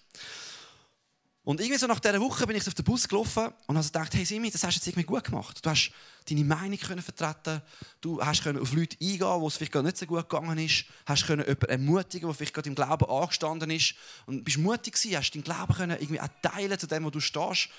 Und 1.42 1.58
irgendwie 1.60 1.78
so 1.78 1.86
nach 1.86 2.00
dieser 2.00 2.20
Woche 2.20 2.46
bin 2.46 2.56
ich 2.56 2.66
auf 2.68 2.74
den 2.74 2.84
Bus 2.84 3.08
gelaufen 3.08 3.48
und 3.66 3.76
habe 3.76 3.86
gedacht, 3.86 4.14
hey 4.14 4.26
Simi, 4.26 4.50
das 4.50 4.62
hast 4.62 4.74
du 4.74 4.78
jetzt 4.78 4.86
irgendwie 4.88 5.06
gut 5.06 5.24
gemacht. 5.24 5.64
Du 5.64 5.70
hast 5.70 5.90
deine 6.28 6.44
Meinung 6.44 6.78
können 6.78 7.00
vertreten, 7.00 7.62
du 8.02 8.22
hast 8.22 8.42
können 8.42 8.60
auf 8.60 8.72
Leute 8.74 8.96
eingehen, 9.00 9.40
wo 9.40 9.48
es 9.48 9.56
vielleicht 9.56 9.72
gar 9.72 9.82
nicht 9.82 9.96
so 9.96 10.04
gut 10.04 10.28
gegangen 10.28 10.58
ist, 10.58 10.84
hast 11.06 11.26
können 11.26 11.42
jemanden 11.42 11.70
ermutigen, 11.70 12.28
der 12.28 12.34
vielleicht 12.34 12.52
gerade 12.52 12.68
im 12.68 12.74
Glauben 12.74 13.06
angestanden 13.06 13.70
ist 13.70 13.94
und 14.26 14.44
bist 14.44 14.58
mutig 14.58 14.94
gewesen, 14.94 15.16
hast 15.16 15.30
deinen 15.34 15.44
Glauben 15.44 15.74
können 15.74 15.96
irgendwie 15.98 16.20
auch 16.20 16.28
teilen 16.42 16.78
zu 16.78 16.86
dem, 16.86 17.04
wo 17.04 17.10
du 17.10 17.20
stehst 17.20 17.70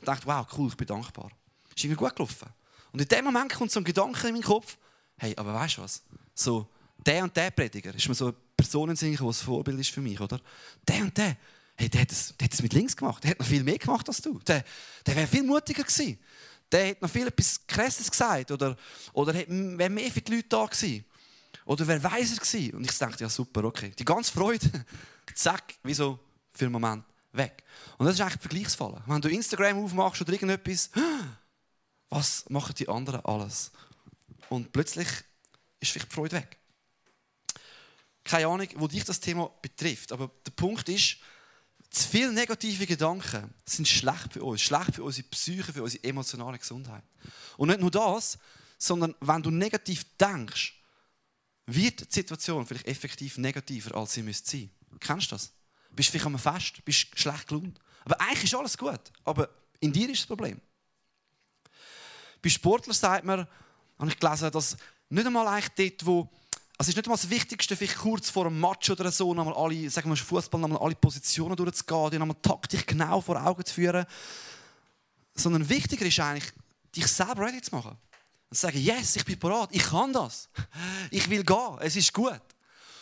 und 0.00 0.08
dachte, 0.08 0.26
wow, 0.26 0.46
cool, 0.56 0.68
ich 0.68 0.76
bin 0.76 0.86
dankbar. 0.86 1.30
Ist 1.76 1.84
irgendwie 1.84 2.02
gut 2.02 2.16
gelaufen. 2.16 2.48
Und 2.92 3.02
in 3.02 3.08
dem 3.08 3.24
Moment 3.26 3.52
kommt 3.52 3.70
so 3.70 3.80
ein 3.80 3.84
Gedanke 3.84 4.28
in 4.28 4.34
meinen 4.34 4.44
Kopf, 4.44 4.78
hey, 5.18 5.34
aber 5.36 5.52
weißt 5.52 5.76
du 5.76 5.82
was? 5.82 6.02
So, 6.34 6.66
der 6.96 7.22
und 7.22 7.36
der 7.36 7.50
Prediger 7.50 7.94
ist 7.94 8.08
mir 8.08 8.14
so 8.14 8.28
eine 8.28 8.34
Person 8.56 8.90
in 8.90 8.96
Sinn, 8.96 9.14
die 9.14 9.22
ein 9.22 9.32
Vorbild 9.32 9.78
ist 9.78 9.90
für 9.90 10.00
mich, 10.00 10.18
oder? 10.20 10.40
Der 10.88 11.02
und 11.02 11.16
der, 11.16 11.36
hey, 11.80 11.88
der 11.88 12.02
hat 12.02 12.12
es, 12.12 12.34
der 12.36 12.44
hat 12.44 12.52
es 12.52 12.62
mit 12.62 12.74
links 12.74 12.94
gemacht. 12.94 13.24
Der 13.24 13.30
hat 13.30 13.38
noch 13.38 13.46
viel 13.46 13.64
mehr 13.64 13.78
gemacht 13.78 14.06
als 14.06 14.20
du. 14.20 14.38
Der, 14.40 14.62
der 15.06 15.16
wäre 15.16 15.26
viel 15.26 15.42
mutiger 15.42 15.82
gewesen. 15.82 16.18
Der 16.70 16.86
hätte 16.86 17.02
noch 17.02 17.10
viel 17.10 17.26
etwas 17.26 17.66
Krasses 17.66 18.10
gesagt 18.10 18.50
oder, 18.50 18.76
oder 19.12 19.34
wäre 19.34 19.90
mehr 19.90 20.10
für 20.10 20.20
die 20.20 20.36
Leute 20.36 20.48
da 20.48 20.66
gewesen. 20.66 21.04
Oder 21.64 21.86
wäre 21.86 22.02
weiser 22.02 22.36
gewesen. 22.36 22.74
Und 22.74 22.84
ich 22.84 22.96
dachte, 22.96 23.24
ja 23.24 23.30
super, 23.30 23.64
okay. 23.64 23.92
Die 23.98 24.04
ganze 24.04 24.30
Freude, 24.30 24.68
zack, 25.34 25.74
wie 25.82 25.94
so 25.94 26.18
für 26.52 26.66
einen 26.66 26.72
Moment 26.72 27.04
weg. 27.32 27.64
Und 27.96 28.06
das 28.06 28.16
ist 28.16 28.20
eigentlich 28.20 28.40
Vergleichsfall. 28.40 29.02
Wenn 29.06 29.20
du 29.20 29.28
Instagram 29.28 29.82
aufmachst 29.82 30.20
oder 30.20 30.32
irgendetwas, 30.32 30.90
was 32.10 32.48
machen 32.50 32.74
die 32.78 32.88
anderen 32.88 33.24
alles? 33.24 33.72
Und 34.48 34.70
plötzlich 34.70 35.08
ist 35.80 35.92
vielleicht 35.92 36.10
die 36.10 36.14
Freude 36.14 36.36
weg. 36.36 36.58
Keine 38.22 38.48
Ahnung, 38.48 38.68
wo 38.76 38.86
dich 38.86 39.04
das 39.04 39.18
Thema 39.18 39.50
betrifft. 39.62 40.12
Aber 40.12 40.30
der 40.44 40.52
Punkt 40.52 40.88
ist, 40.88 41.16
zu 41.90 42.08
viele 42.08 42.32
negative 42.32 42.86
Gedanken 42.86 43.52
sind 43.64 43.88
schlecht 43.88 44.32
für 44.32 44.44
uns, 44.44 44.62
schlecht 44.62 44.94
für 44.94 45.02
unsere 45.02 45.26
Psyche, 45.28 45.72
für 45.72 45.82
unsere 45.82 46.04
emotionale 46.04 46.58
Gesundheit. 46.58 47.02
Und 47.56 47.68
nicht 47.68 47.80
nur 47.80 47.90
das, 47.90 48.38
sondern 48.78 49.14
wenn 49.20 49.42
du 49.42 49.50
negativ 49.50 50.06
denkst, 50.16 50.74
wird 51.66 52.00
die 52.00 52.14
Situation 52.14 52.66
vielleicht 52.66 52.86
effektiv 52.86 53.38
negativer, 53.38 53.96
als 53.96 54.14
sie 54.14 54.22
müsste 54.22 54.50
sein. 54.50 54.70
Kennst 55.00 55.30
du 55.30 55.34
das? 55.34 55.52
Bist 55.90 56.10
vielleicht 56.10 56.26
am 56.26 56.38
Fest, 56.38 56.84
bist 56.84 57.18
schlecht 57.18 57.48
gelaunt. 57.48 57.78
Aber 58.04 58.20
eigentlich 58.20 58.44
ist 58.44 58.54
alles 58.54 58.78
gut. 58.78 59.00
Aber 59.24 59.48
in 59.80 59.92
dir 59.92 60.08
ist 60.08 60.20
das 60.20 60.26
Problem. 60.26 60.60
Bei 62.40 62.48
Sportlern 62.48 62.94
sagt 62.94 63.24
man, 63.24 63.46
habe 63.98 64.10
ich 64.10 64.18
gelesen, 64.18 64.50
dass 64.50 64.76
nicht 65.08 65.26
einmal 65.26 65.46
eigentlich 65.46 65.96
dort, 65.98 66.06
wo 66.06 66.30
es 66.80 66.88
ist 66.88 66.96
nicht 66.96 67.06
einmal 67.06 67.18
das 67.18 67.28
Wichtigste, 67.28 67.76
vielleicht 67.76 67.98
kurz 67.98 68.30
vor 68.30 68.46
einem 68.46 68.58
Match 68.58 68.88
oder 68.88 69.12
so, 69.12 69.34
nochmal 69.34 69.52
alle, 69.52 69.90
sagen 69.90 70.08
wir 70.08 70.16
Fußball, 70.16 70.58
nochmal 70.58 70.78
alle 70.78 70.94
Positionen 70.94 71.54
durchzugehen, 71.54 72.10
die 72.10 72.18
nochmal 72.18 72.38
Taktik 72.40 72.86
genau 72.86 73.20
vor 73.20 73.36
Augen 73.36 73.62
zu 73.66 73.74
führen. 73.74 74.06
Sondern 75.34 75.68
wichtiger 75.68 76.06
ist 76.06 76.18
eigentlich, 76.20 76.50
dich 76.96 77.06
selber 77.06 77.44
ready 77.44 77.60
zu 77.60 77.74
machen. 77.74 77.98
Und 78.48 78.56
zu 78.56 78.62
sagen, 78.62 78.78
yes, 78.78 79.14
ich 79.16 79.26
bin 79.26 79.38
bereit, 79.38 79.68
ich 79.72 79.82
kann 79.82 80.14
das. 80.14 80.48
Ich 81.10 81.28
will 81.28 81.44
gehen, 81.44 81.76
es 81.80 81.96
ist 81.96 82.14
gut. 82.14 82.40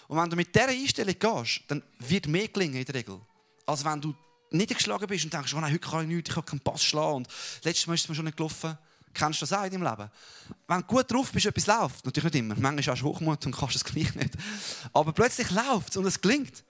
Und 0.09 0.19
wenn 0.19 0.29
du 0.29 0.35
mit 0.35 0.53
dieser 0.53 0.71
Einstellung 0.71 1.15
gehst, 1.17 1.61
dann 1.69 1.81
wird 2.01 2.27
mehr 2.27 2.49
gelingen 2.49 2.81
in 2.81 2.85
der 2.85 2.97
Regel. 2.97 3.21
Als 3.65 3.85
wenn 3.85 4.01
du 4.01 4.13
niedergeschlagen 4.51 5.07
bist 5.07 5.25
und 5.25 5.33
denkst, 5.33 5.55
oh 5.55 5.61
nein, 5.61 5.73
heute 5.73 5.89
kann 5.89 6.03
ich 6.03 6.09
nichts, 6.09 6.31
ich 6.31 6.35
kann 6.35 6.45
keinen 6.45 6.61
Pass 6.61 6.83
schlagen 6.83 7.19
und 7.19 7.29
letztes 7.63 7.87
Mal 7.87 7.95
ist 7.95 8.03
es 8.03 8.09
mir 8.09 8.17
schon 8.17 8.25
nicht 8.25 8.37
gelaufen. 8.37 8.77
Kennst 9.15 9.41
du 9.41 9.47
das 9.47 9.53
auch 9.53 9.65
in 9.65 9.71
deinem 9.71 9.83
Leben? 9.83 10.11
Wenn 10.67 10.81
du 10.81 10.87
gut 10.87 11.11
drauf 11.11 11.33
bist, 11.33 11.47
etwas 11.47 11.67
läuft, 11.67 12.05
natürlich 12.05 12.33
nicht 12.33 12.41
immer, 12.41 12.55
manchmal 12.59 12.95
hast 12.95 13.03
du 13.03 13.07
Hochmut 13.07 13.45
und 13.47 13.57
kannst 13.57 13.77
es 13.77 13.85
gleich 13.85 14.15
nicht, 14.15 14.35
aber 14.93 15.13
plötzlich 15.13 15.51
läuft 15.51 15.91
es 15.91 15.97
und 15.97 16.07
es 16.07 16.21
gelingt. 16.21 16.65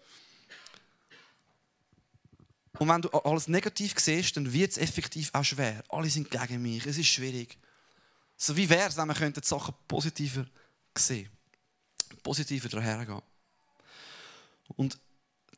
Und 2.78 2.88
wenn 2.88 3.02
du 3.02 3.08
alles 3.10 3.48
negativ 3.48 3.94
siehst, 3.98 4.36
dann 4.36 4.52
wird 4.52 4.70
es 4.70 4.78
effektiv 4.78 5.30
auch 5.32 5.44
schwer. 5.44 5.82
Alle 5.88 6.08
sind 6.08 6.30
gegen 6.30 6.62
mich, 6.62 6.86
es 6.86 6.96
ist 6.96 7.08
schwierig. 7.08 7.58
So 8.36 8.56
wie 8.56 8.68
wäre 8.68 8.88
es, 8.88 8.96
wenn 8.96 9.08
wir 9.08 9.30
die 9.30 9.40
Sachen 9.42 9.74
positiver 9.88 10.46
sehen 10.96 11.28
positiver 12.22 12.68
dahergehen. 12.68 13.22
Und 14.76 14.98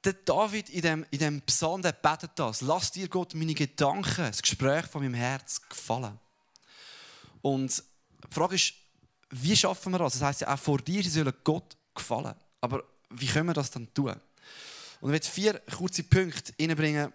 der 0.05 0.13
David 0.13 0.71
in 0.71 0.83
dem, 0.83 1.07
in 1.11 1.19
dem 1.19 1.43
Psalm, 1.43 1.83
der 1.83 1.93
betet 1.93 2.33
das. 2.37 2.61
Lass 2.61 2.93
dir 2.93 3.09
Gott 3.09 3.35
meine 3.35 3.55
Gedanken, 3.55 4.27
das 4.27 4.41
Gespräch 4.41 4.87
von 4.87 5.03
meinem 5.03 5.15
Herz 5.15 5.61
gefallen. 5.69 6.19
Und 7.43 7.83
die 8.29 8.35
Frage 8.35 8.55
ist, 8.55 8.75
wie 9.31 9.57
schaffen 9.57 9.93
wir 9.93 9.99
das? 9.99 10.15
Das 10.15 10.23
heisst 10.23 10.41
ja 10.43 10.53
auch 10.53 10.59
vor 10.59 10.79
dir, 10.79 11.03
sollen 11.03 11.33
Gott 11.45 11.77
gefallen. 11.95 12.35
Aber 12.61 12.85
wie 13.11 13.27
können 13.27 13.49
wir 13.49 13.55
das 13.55 13.71
dann 13.71 13.93
tun? 13.95 14.15
Und 15.01 15.11
ich 15.11 15.13
werde 15.13 15.27
vier 15.27 15.61
kurze 15.77 16.03
Punkte 16.03 16.53
reinbringen, 16.61 17.13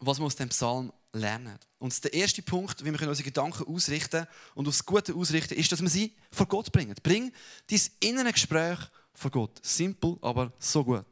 was 0.00 0.18
wir 0.18 0.24
aus 0.24 0.36
dem 0.36 0.48
Psalm 0.48 0.92
lernen. 1.12 1.58
Und 1.78 2.02
der 2.02 2.12
erste 2.12 2.42
Punkt, 2.42 2.84
wie 2.84 2.90
wir 2.90 3.08
unsere 3.08 3.24
Gedanken 3.24 3.64
ausrichten 3.64 4.26
und 4.54 4.66
aufs 4.66 4.84
Gute 4.84 5.14
ausrichten, 5.14 5.54
ist, 5.54 5.70
dass 5.70 5.80
wir 5.80 5.88
sie 5.88 6.12
vor 6.32 6.46
Gott 6.46 6.72
bringen. 6.72 6.94
Bring 7.02 7.32
dein 7.68 7.80
innere 8.00 8.32
Gespräch 8.32 8.78
vor 9.14 9.30
Gott. 9.30 9.64
Simpel, 9.64 10.16
aber 10.20 10.52
so 10.58 10.84
gut. 10.84 11.04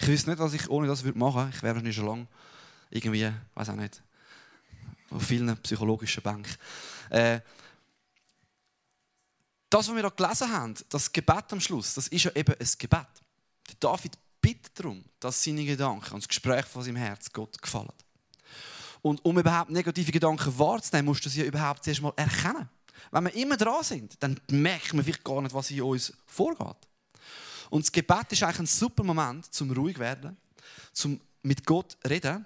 Ich 0.00 0.06
wüsste 0.06 0.30
nicht, 0.30 0.38
was 0.38 0.54
ich 0.54 0.68
ohne 0.68 0.86
das 0.86 1.02
machen 1.02 1.34
würde. 1.34 1.50
Ich 1.54 1.62
wäre 1.62 1.74
wahrscheinlich 1.74 1.96
schon 1.96 2.06
lange 2.06 2.26
irgendwie, 2.90 3.32
weiß 3.54 3.70
auch 3.70 3.74
nicht, 3.74 4.02
auf 5.10 5.22
vielen 5.22 5.56
psychologischen 5.58 6.22
Bänken. 6.22 6.54
Äh, 7.10 7.40
das, 9.70 9.88
was 9.88 9.94
wir 9.94 10.02
da 10.02 10.08
gelesen 10.08 10.50
haben, 10.50 10.74
das 10.88 11.12
Gebet 11.12 11.44
am 11.50 11.60
Schluss, 11.60 11.94
das 11.94 12.08
ist 12.08 12.24
ja 12.24 12.30
eben 12.34 12.54
ein 12.54 12.68
Gebet. 12.78 13.06
Der 13.68 13.76
David 13.78 14.12
bittet 14.40 14.78
darum, 14.78 15.04
dass 15.20 15.42
seine 15.42 15.64
Gedanken 15.64 16.14
und 16.14 16.22
das 16.22 16.28
Gespräch 16.28 16.64
von 16.64 16.82
seinem 16.82 16.96
Herz 16.96 17.30
Gott 17.32 17.60
gefallen. 17.60 17.92
Und 19.02 19.24
um 19.24 19.38
überhaupt 19.38 19.70
negative 19.70 20.10
Gedanken 20.10 20.58
wahrzunehmen, 20.58 21.06
musst 21.06 21.24
du 21.24 21.28
sie 21.28 21.40
ja 21.40 21.46
überhaupt 21.46 21.84
zuerst 21.84 22.00
mal 22.00 22.12
erkennen. 22.16 22.68
Wenn 23.10 23.24
wir 23.24 23.34
immer 23.34 23.56
dran 23.56 23.84
sind, 23.84 24.14
dann 24.20 24.40
merkt 24.50 24.92
man 24.92 25.04
vielleicht 25.04 25.24
gar 25.24 25.40
nicht, 25.40 25.54
was 25.54 25.70
in 25.70 25.82
uns 25.82 26.12
vorgeht. 26.26 26.76
Und 27.70 27.84
das 27.84 27.92
Gebet 27.92 28.32
ist 28.32 28.42
eigentlich 28.42 28.60
ein 28.60 28.66
super 28.66 29.04
Moment, 29.04 29.52
zum 29.52 29.70
ruhig 29.70 29.98
werden, 29.98 30.36
zum 30.92 31.20
mit 31.42 31.64
Gott 31.64 31.96
reden. 32.08 32.44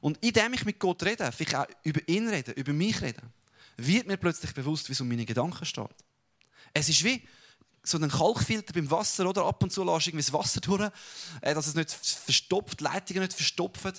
Und 0.00 0.22
indem 0.22 0.52
ich 0.54 0.64
mit 0.64 0.78
Gott 0.78 1.02
rede, 1.02 1.30
vielleicht 1.32 1.54
auch 1.54 1.66
über 1.82 2.06
ihn 2.08 2.28
reden, 2.28 2.54
über 2.54 2.72
mich 2.72 3.00
reden, 3.00 3.32
wird 3.76 4.06
mir 4.06 4.16
plötzlich 4.16 4.52
bewusst, 4.54 4.88
wie 4.88 4.92
es 4.92 5.00
um 5.00 5.08
meine 5.08 5.24
Gedanken 5.24 5.64
steht. 5.64 5.94
Es 6.72 6.88
ist 6.88 7.04
wie 7.04 7.22
so 7.82 7.98
ein 7.98 8.08
Kalkfilter 8.08 8.72
beim 8.72 8.90
Wasser, 8.90 9.28
oder? 9.28 9.44
Ab 9.44 9.62
und 9.62 9.72
zu 9.72 9.84
lasse 9.84 10.10
ich 10.10 10.16
das 10.16 10.32
Wasser 10.32 10.60
durch, 10.60 10.90
äh, 11.42 11.54
dass 11.54 11.66
es 11.66 11.74
nicht 11.74 11.90
verstopft, 11.90 12.80
die 12.80 12.84
Leitungen 12.84 13.22
nicht 13.22 13.34
verstopfen. 13.34 13.92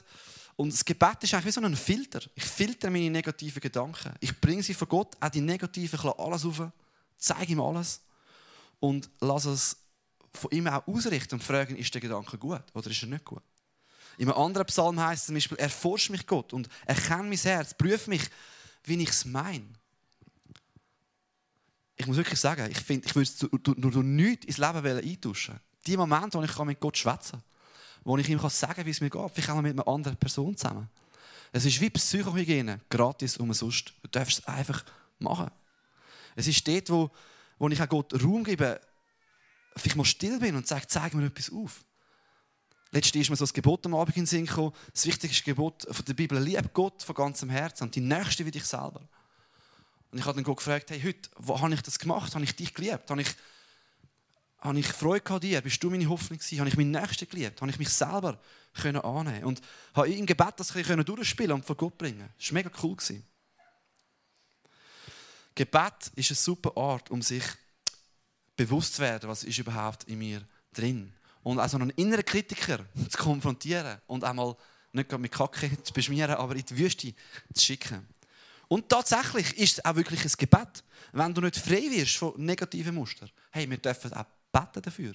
Und 0.56 0.74
das 0.74 0.86
Gebet 0.86 1.18
ist 1.22 1.34
eigentlich 1.34 1.46
wie 1.46 1.52
so 1.52 1.62
ein 1.62 1.76
Filter. 1.76 2.22
Ich 2.34 2.46
filtere 2.46 2.90
meine 2.90 3.10
negativen 3.10 3.62
Gedanken. 3.62 4.14
Ich 4.20 4.40
bringe 4.40 4.64
sie 4.64 4.74
vor 4.74 4.88
Gott, 4.88 5.16
auch 5.20 5.30
die 5.30 5.42
negativen, 5.42 6.00
ich 6.00 6.04
lasse 6.04 6.20
alles 6.20 6.46
auf, 6.46 6.62
zeige 7.18 7.52
ihm 7.52 7.62
alles 7.62 8.02
und 8.80 9.10
lasse 9.20 9.52
es 9.52 9.78
von 10.34 10.52
ihm 10.52 10.68
auch 10.68 10.88
ausrichten 10.88 11.36
und 11.36 11.44
fragen, 11.44 11.76
ist 11.76 11.94
der 11.94 12.02
Gedanke 12.02 12.38
gut 12.38 12.64
oder 12.74 12.90
ist 12.90 13.04
er 13.04 13.10
nicht 13.10 13.26
gut. 13.26 13.44
In 14.18 14.30
einem 14.30 14.42
anderen 14.42 14.68
Psalm 14.68 15.00
heißt 15.00 15.22
es 15.22 15.26
zum 15.28 15.36
Beispiel, 15.36 15.58
erforsche 15.58 16.12
mich 16.12 16.26
Gott 16.26 16.54
und 16.54 16.70
erkenne 16.86 17.24
mein 17.24 17.38
Herz, 17.38 17.74
prüfe 17.74 18.10
mich, 18.10 18.24
wie 18.88 19.02
ich 19.02 19.10
es 19.10 19.26
meine. 19.26 19.68
Ich 21.98 22.08
muss 22.08 22.18
wirklich 22.18 22.40
sagen, 22.40 22.70
ich 22.70 22.80
finde, 22.80 23.08
ich 23.08 23.16
würde 23.16 23.82
nur 23.82 24.04
nichts 24.04 24.46
ins 24.46 24.58
Leben 24.58 24.86
eintauschen. 24.86 25.60
Die 25.88 25.96
Momente, 25.96 26.38
wo 26.38 26.44
ich 26.44 26.58
mit 26.66 26.80
Gott 26.80 26.98
schwätzen 26.98 27.32
kann 27.32 27.44
wo 28.06 28.18
ich 28.18 28.30
ihm 28.30 28.40
sagen 28.40 28.76
kann, 28.76 28.86
wie 28.86 28.92
es 28.92 29.02
mir 29.02 29.10
geht. 29.10 29.32
Vielleicht 29.34 29.50
auch 29.50 29.62
mit 29.62 29.74
einer 29.74 29.88
anderen 29.88 30.16
Person 30.16 30.56
zusammen. 30.56 30.88
Es 31.52 31.66
ist 31.66 31.82
wie 31.82 31.90
Psychohygiene, 31.90 32.80
gratis 32.90 33.38
umsonst. 33.38 33.94
Du 34.04 34.08
darfst 34.10 34.40
es 34.40 34.48
einfach 34.48 34.86
machen. 35.20 35.50
Es 36.36 36.48
ist 36.48 36.66
dort, 36.68 36.90
wo, 36.90 37.12
wo 37.58 37.68
ich 37.68 37.82
auch 37.82 37.90
Gott 37.90 38.14
Raum 38.24 38.44
gebe, 38.44 38.80
vielleicht 39.76 39.98
mal 39.98 40.06
still 40.06 40.40
bin 40.40 40.56
und 40.56 40.68
sage, 40.68 40.86
zeig 40.88 41.14
mir 41.14 41.26
etwas 41.26 41.52
auf. 41.52 41.84
Letztens 42.96 43.24
ist 43.24 43.30
mir 43.30 43.36
so 43.36 43.44
das 43.44 43.54
Gebot 43.54 43.86
am 43.86 43.94
Abend 43.94 44.16
in 44.16 44.22
den 44.22 44.26
Sinn 44.26 44.46
gekommen. 44.46 44.72
Das 44.94 45.06
wichtigste 45.06 45.44
Gebot 45.44 45.86
von 45.92 46.06
der 46.06 46.14
Bibel, 46.14 46.40
lieb 46.40 46.74
Gott 46.74 47.04
von 47.04 47.14
ganzem 47.14 47.50
Herzen 47.50 47.84
und 47.84 47.94
die 47.94 48.00
Nächste 48.00 48.46
wie 48.46 48.52
dich 48.52 48.64
selber. 48.64 49.02
Und 50.12 50.20
ich 50.20 50.24
habe 50.24 50.36
dann 50.36 50.46
Gott 50.46 50.56
gefragt, 50.56 50.92
hey, 50.92 51.02
heute, 51.02 51.30
wo 51.36 51.60
habe 51.60 51.74
ich 51.74 51.82
das 51.82 52.00
gemacht? 52.00 52.34
Habe 52.34 52.46
ich 52.46 52.56
dich 52.56 52.74
geliebt? 52.74 53.12
Habe 53.12 53.22
ich 53.22 53.36
habe 54.62 54.80
ich 54.80 54.88
Freude 54.88 55.30
an 55.30 55.42
dir? 55.42 55.60
Bist 55.60 55.84
du 55.84 55.90
meine 55.90 56.08
Hoffnung 56.08 56.40
gewesen? 56.40 56.60
Habe 56.60 56.70
ich 56.70 56.78
meinen 56.78 56.92
Nächsten 56.92 57.28
geliebt? 57.28 57.62
Habe 57.62 57.70
ich 57.70 57.78
mich 57.78 57.90
selber 57.90 58.40
können 58.74 59.02
annehmen 59.02 59.44
Und 59.44 59.62
habe 59.94 60.08
ich 60.08 60.18
im 60.18 60.26
Gebet 60.26 60.54
das 60.56 60.74
ein 60.74 61.06
durchspielen 61.06 61.52
und 61.52 61.66
vor 61.66 61.76
Gott 61.76 61.98
bringen 61.98 62.30
Das 62.38 62.48
war 62.48 62.54
mega 62.54 62.72
cool. 62.82 62.96
Gebet 65.54 66.12
ist 66.16 66.32
eine 66.32 66.38
super 66.38 66.72
Art, 66.78 67.12
um 67.12 67.22
sich 67.22 67.44
bewusst 68.56 68.96
zu 68.96 69.02
werden, 69.02 69.30
was 69.30 69.44
ist 69.44 69.58
überhaupt 69.58 70.06
in 70.06 70.20
mir 70.20 70.42
drin. 70.74 71.14
Und 71.46 71.60
auch 71.60 71.70
so 71.70 71.78
einen 71.78 71.92
inneren 71.92 72.26
Kritiker 72.26 72.80
zu 73.10 73.18
konfrontieren 73.20 74.00
und 74.08 74.24
einmal 74.24 74.56
nicht 74.94 75.12
mit 75.16 75.32
Kacke 75.32 75.70
zu 75.84 75.94
beschmieren, 75.94 76.36
aber 76.36 76.56
in 76.56 76.66
die 76.66 76.76
Wüste 76.76 77.14
zu 77.54 77.66
schicken. 77.66 78.08
Und 78.68 78.90
tatsächlich 78.90 79.56
ist 79.60 79.78
es 79.78 79.86
auch 79.86 79.96
wirklich 79.96 80.26
ein 80.26 80.32
Gebet. 80.36 80.84
Wenn 81.12 81.36
du 81.36 81.42
nicht 81.42 81.58
frei 81.58 81.84
wirst 81.92 82.18
von 82.18 82.34
negativen 82.38 82.96
Mustern, 82.96 83.30
hey, 83.52 83.70
wir 83.70 83.78
dürfen 83.78 84.12
auch 84.14 84.26
beten 84.52 84.82
dafür. 84.82 85.14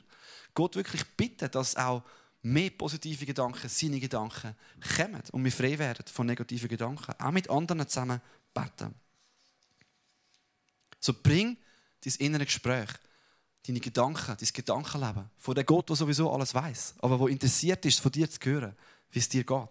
Gott 0.54 0.76
wirklich 0.76 1.04
bitten, 1.16 1.50
dass 1.50 1.74
auch 1.74 2.04
mehr 2.42 2.70
positive 2.70 3.26
Gedanken, 3.26 3.68
seine 3.68 3.98
Gedanken 3.98 4.54
kommen 4.96 5.22
und 5.32 5.42
wir 5.42 5.50
frei 5.50 5.76
werden 5.76 6.06
von 6.06 6.26
negativen 6.26 6.68
Gedanken. 6.68 7.12
Auch 7.18 7.32
mit 7.32 7.50
anderen 7.50 7.88
zusammen 7.88 8.20
beten. 8.54 8.94
So 11.00 11.12
bring 11.12 11.56
dein 12.04 12.14
innere 12.18 12.44
Gespräch, 12.44 12.90
deine 13.66 13.80
Gedanken, 13.80 14.36
dein 14.38 14.48
Gedankenleben 14.52 15.30
von 15.36 15.54
dem 15.54 15.66
Gott, 15.66 15.88
der 15.88 15.96
sowieso 15.96 16.32
alles 16.32 16.54
weiß, 16.54 16.94
aber 17.00 17.18
wo 17.18 17.28
interessiert 17.28 17.84
ist, 17.84 18.00
von 18.00 18.12
dir 18.12 18.30
zu 18.30 18.38
hören, 18.44 18.74
wie 19.10 19.18
es 19.18 19.28
dir 19.28 19.44
geht. 19.44 19.68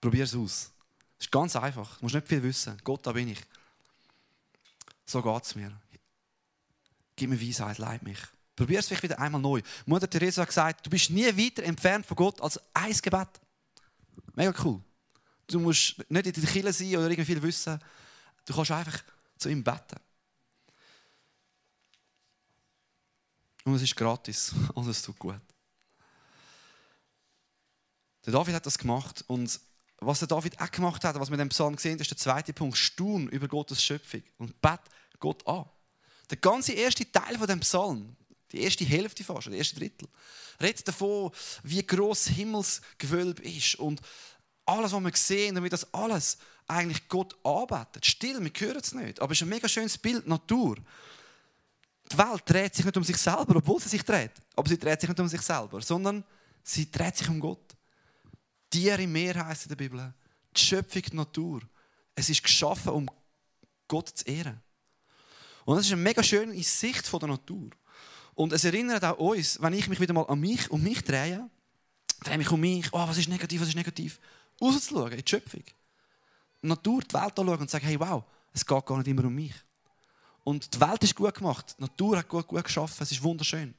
Probier 0.00 0.24
es 0.24 0.34
aus. 0.34 0.70
Es 1.18 1.26
ist 1.26 1.32
ganz 1.32 1.56
einfach. 1.56 1.98
Du 1.98 2.04
musst 2.04 2.14
nicht 2.14 2.28
viel 2.28 2.42
wissen. 2.42 2.76
Gott, 2.84 3.06
da 3.06 3.12
bin 3.12 3.28
ich. 3.28 3.40
So 5.04 5.20
geht 5.20 5.44
es 5.44 5.54
mir. 5.54 5.72
gib 7.16 7.30
mir 7.30 7.40
Weisheit, 7.40 7.78
leid 7.78 8.02
mich. 8.02 8.18
Probier 8.54 8.78
es 8.78 8.86
vielleicht 8.86 9.02
wieder 9.02 9.18
einmal 9.18 9.40
neu. 9.40 9.60
Mutter 9.86 10.08
Teresa 10.08 10.42
hat 10.42 10.48
gesagt, 10.48 10.86
du 10.86 10.90
bist 10.90 11.10
nie 11.10 11.26
weiter 11.26 11.62
entfernt 11.64 12.06
von 12.06 12.16
Gott 12.16 12.40
als 12.40 12.60
ein 12.74 12.92
Gebet. 12.92 13.28
Mega 14.34 14.54
cool. 14.64 14.80
Du 15.46 15.60
musst 15.60 15.96
nicht 16.10 16.26
in 16.26 16.32
der 16.32 16.50
Kirche 16.50 16.72
sein 16.72 16.96
oder 16.96 17.10
irgendwie 17.10 17.24
viel 17.24 17.42
wissen. 17.42 17.78
Du 18.44 18.54
kannst 18.54 18.70
einfach 18.70 19.02
zu 19.36 19.48
ihm 19.48 19.64
beten. 19.64 19.96
Und 23.68 23.74
es 23.74 23.82
ist 23.82 23.96
gratis. 23.96 24.54
Und 24.72 24.88
es 24.88 25.02
tut 25.02 25.18
gut. 25.18 25.40
Der 28.24 28.32
David 28.32 28.54
hat 28.54 28.64
das 28.64 28.78
gemacht. 28.78 29.22
Und 29.26 29.60
was 30.00 30.20
der 30.20 30.28
David 30.28 30.58
auch 30.58 30.70
gemacht 30.70 31.04
hat, 31.04 31.20
was 31.20 31.28
wir 31.28 31.34
in 31.34 31.40
dem 31.40 31.48
Psalm 31.50 31.76
gesehen 31.76 31.98
ist 31.98 32.10
der 32.10 32.16
zweite 32.16 32.54
Punkt. 32.54 32.78
Stun 32.78 33.28
über 33.28 33.46
Gottes 33.46 33.82
Schöpfung. 33.82 34.22
Und 34.38 34.58
bet 34.62 34.80
Gott 35.20 35.46
an. 35.46 35.66
Der 36.30 36.38
ganze 36.38 36.72
erste 36.72 37.10
Teil 37.12 37.36
von 37.36 37.46
dem 37.46 37.60
Psalm, 37.60 38.16
die 38.52 38.62
erste 38.62 38.84
Hälfte 38.84 39.22
fast, 39.22 39.48
der 39.48 39.54
erste 39.54 39.76
Drittel, 39.76 40.08
redet 40.62 40.88
davon, 40.88 41.30
wie 41.62 41.86
groß 41.86 42.28
Himmelsgewölbe 42.28 43.42
ist 43.42 43.74
und 43.76 44.00
alles, 44.64 44.92
was 44.92 45.02
wir 45.02 45.12
sehen, 45.14 45.54
damit 45.54 45.72
das 45.74 45.92
alles 45.92 46.38
eigentlich 46.66 47.06
Gott 47.08 47.36
arbeitet. 47.44 48.06
Still, 48.06 48.42
wir 48.42 48.52
hören 48.66 48.80
es 48.80 48.92
nicht. 48.92 49.20
Aber 49.20 49.32
es 49.32 49.38
ist 49.38 49.42
ein 49.42 49.50
mega 49.50 49.68
schönes 49.68 49.98
Bild, 49.98 50.26
Natur. 50.26 50.76
Die 52.10 52.18
Welt 52.18 52.42
dreht 52.46 52.74
sich 52.74 52.84
nicht 52.84 52.96
um 52.96 53.04
sich 53.04 53.16
selber, 53.16 53.56
obwohl 53.56 53.80
sie 53.80 53.88
sich 53.88 54.02
dreht. 54.02 54.32
Aber 54.56 54.68
sie 54.68 54.78
dreht 54.78 55.00
sich 55.00 55.08
nicht 55.08 55.20
um 55.20 55.28
sich 55.28 55.42
selber, 55.42 55.80
sondern 55.82 56.24
sie 56.62 56.90
dreht 56.90 57.16
sich 57.16 57.28
um 57.28 57.38
Gott. 57.38 57.76
Tiere 58.70 59.02
im 59.02 59.12
Meer 59.12 59.46
heisst 59.46 59.64
in 59.64 59.68
der 59.70 59.76
Bibel. 59.76 60.14
Die 60.56 60.60
Schöpfung, 60.60 61.02
die 61.02 61.16
Natur. 61.16 61.60
Es 62.14 62.28
ist 62.28 62.42
geschaffen, 62.42 62.92
um 62.92 63.10
Gott 63.86 64.08
zu 64.08 64.24
ehren. 64.26 64.60
Und 65.64 65.76
das 65.76 65.86
ist 65.86 65.92
eine 65.92 66.00
mega 66.00 66.22
schöne 66.22 66.62
Sicht 66.62 67.06
von 67.06 67.20
der 67.20 67.28
Natur. 67.28 67.70
Und 68.34 68.52
es 68.52 68.64
erinnert 68.64 69.04
auch 69.04 69.18
uns, 69.18 69.60
wenn 69.60 69.72
ich 69.72 69.88
mich 69.88 70.00
wieder 70.00 70.14
mal 70.14 70.22
an 70.22 70.40
mich, 70.40 70.70
um 70.70 70.82
mich 70.82 71.02
drehe, 71.02 71.50
drehe 72.20 72.38
mich 72.38 72.50
um 72.50 72.60
mich, 72.60 72.88
oh, 72.92 73.06
was 73.06 73.18
ist 73.18 73.28
negativ, 73.28 73.60
was 73.60 73.68
ist 73.68 73.74
negativ, 73.74 74.20
rauszuschauen 74.60 75.12
in 75.12 75.18
die 75.18 75.28
Schöpfung. 75.28 75.64
Die 76.62 76.66
Natur, 76.66 77.02
die 77.02 77.14
Welt 77.14 77.38
anschauen 77.38 77.58
und 77.58 77.70
sagen, 77.70 77.84
hey, 77.84 77.98
wow, 78.00 78.24
es 78.52 78.64
geht 78.64 78.86
gar 78.86 78.96
nicht 78.98 79.08
immer 79.08 79.24
um 79.24 79.34
mich. 79.34 79.54
Und 80.48 80.74
die 80.74 80.80
Welt 80.80 81.04
ist 81.04 81.14
gut 81.14 81.34
gemacht, 81.34 81.74
die 81.76 81.82
Natur 81.82 82.16
hat 82.16 82.26
gut, 82.26 82.46
gut 82.46 82.64
geschaffen, 82.64 83.02
es 83.02 83.12
ist 83.12 83.22
wunderschön. 83.22 83.74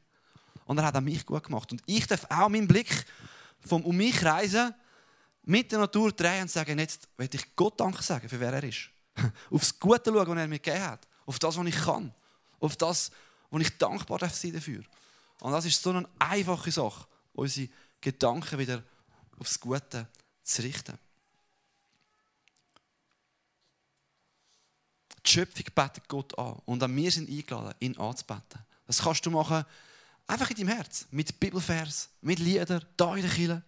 Und 0.66 0.78
er 0.78 0.86
hat 0.86 0.96
auch 0.96 1.02
mich 1.02 1.26
gut 1.26 1.44
gemacht. 1.44 1.72
Und 1.72 1.82
ich 1.88 2.06
darf 2.06 2.28
auch 2.30 2.48
meinen 2.48 2.68
Blick 2.68 3.08
vom 3.60 3.84
um 3.84 3.98
mich 3.98 4.24
reisen, 4.24 4.76
mit 5.46 5.72
der 5.72 5.80
Natur 5.80 6.12
drehen 6.12 6.44
und 6.44 6.52
sagen, 6.52 6.78
jetzt 6.78 7.08
will 7.18 7.28
ich 7.34 7.56
Gott 7.56 7.80
Danke 7.80 8.04
sagen, 8.04 8.30
für 8.30 8.40
wer 8.40 8.54
er 8.54 8.64
ist. 8.64 8.92
Aufs 9.50 9.80
Gute 9.80 10.12
schauen, 10.12 10.28
was 10.28 10.38
er 10.38 10.48
mir 10.48 10.60
gegeben 10.60 10.86
hat. 10.86 11.08
Auf 11.26 11.40
das, 11.40 11.58
was 11.58 11.66
ich 11.66 11.76
kann. 11.76 12.14
Auf 12.60 12.78
das, 12.78 13.10
wo 13.50 13.58
ich 13.58 13.76
dankbar 13.80 14.20
darf 14.20 14.36
sein 14.36 14.54
dafür. 14.54 14.84
Und 15.40 15.52
das 15.52 15.66
ist 15.66 15.82
so 15.82 15.90
eine 15.90 16.08
einfache 16.20 16.72
Sache, 16.72 17.08
unsere 17.34 17.68
Gedanken 18.00 18.60
wieder 18.60 18.84
aufs 19.40 19.60
Gute 19.60 20.08
zu 20.44 20.62
richten. 20.62 21.00
Die 25.26 25.30
Schöpfung 25.30 25.66
betet 25.76 26.08
Gott 26.08 26.38
an 26.38 26.62
und 26.66 26.82
an 26.82 26.96
wir 26.96 27.12
sind 27.12 27.30
eingeladen, 27.30 27.74
ihn 27.80 27.98
anzubeten. 27.98 28.60
Das 28.88 29.00
kannst 29.00 29.26
du 29.26 29.32
machen, 29.32 29.66
einfach 30.28 30.50
in 30.50 30.56
deinem 30.58 30.70
Herz, 30.70 31.06
mit 31.12 31.40
Bibelvers, 31.40 32.10
mit 32.22 32.40
Liedern, 32.40 32.84
da 32.98 33.16
in 33.16 33.22
der 33.22 33.32
Kirche. 33.32 33.64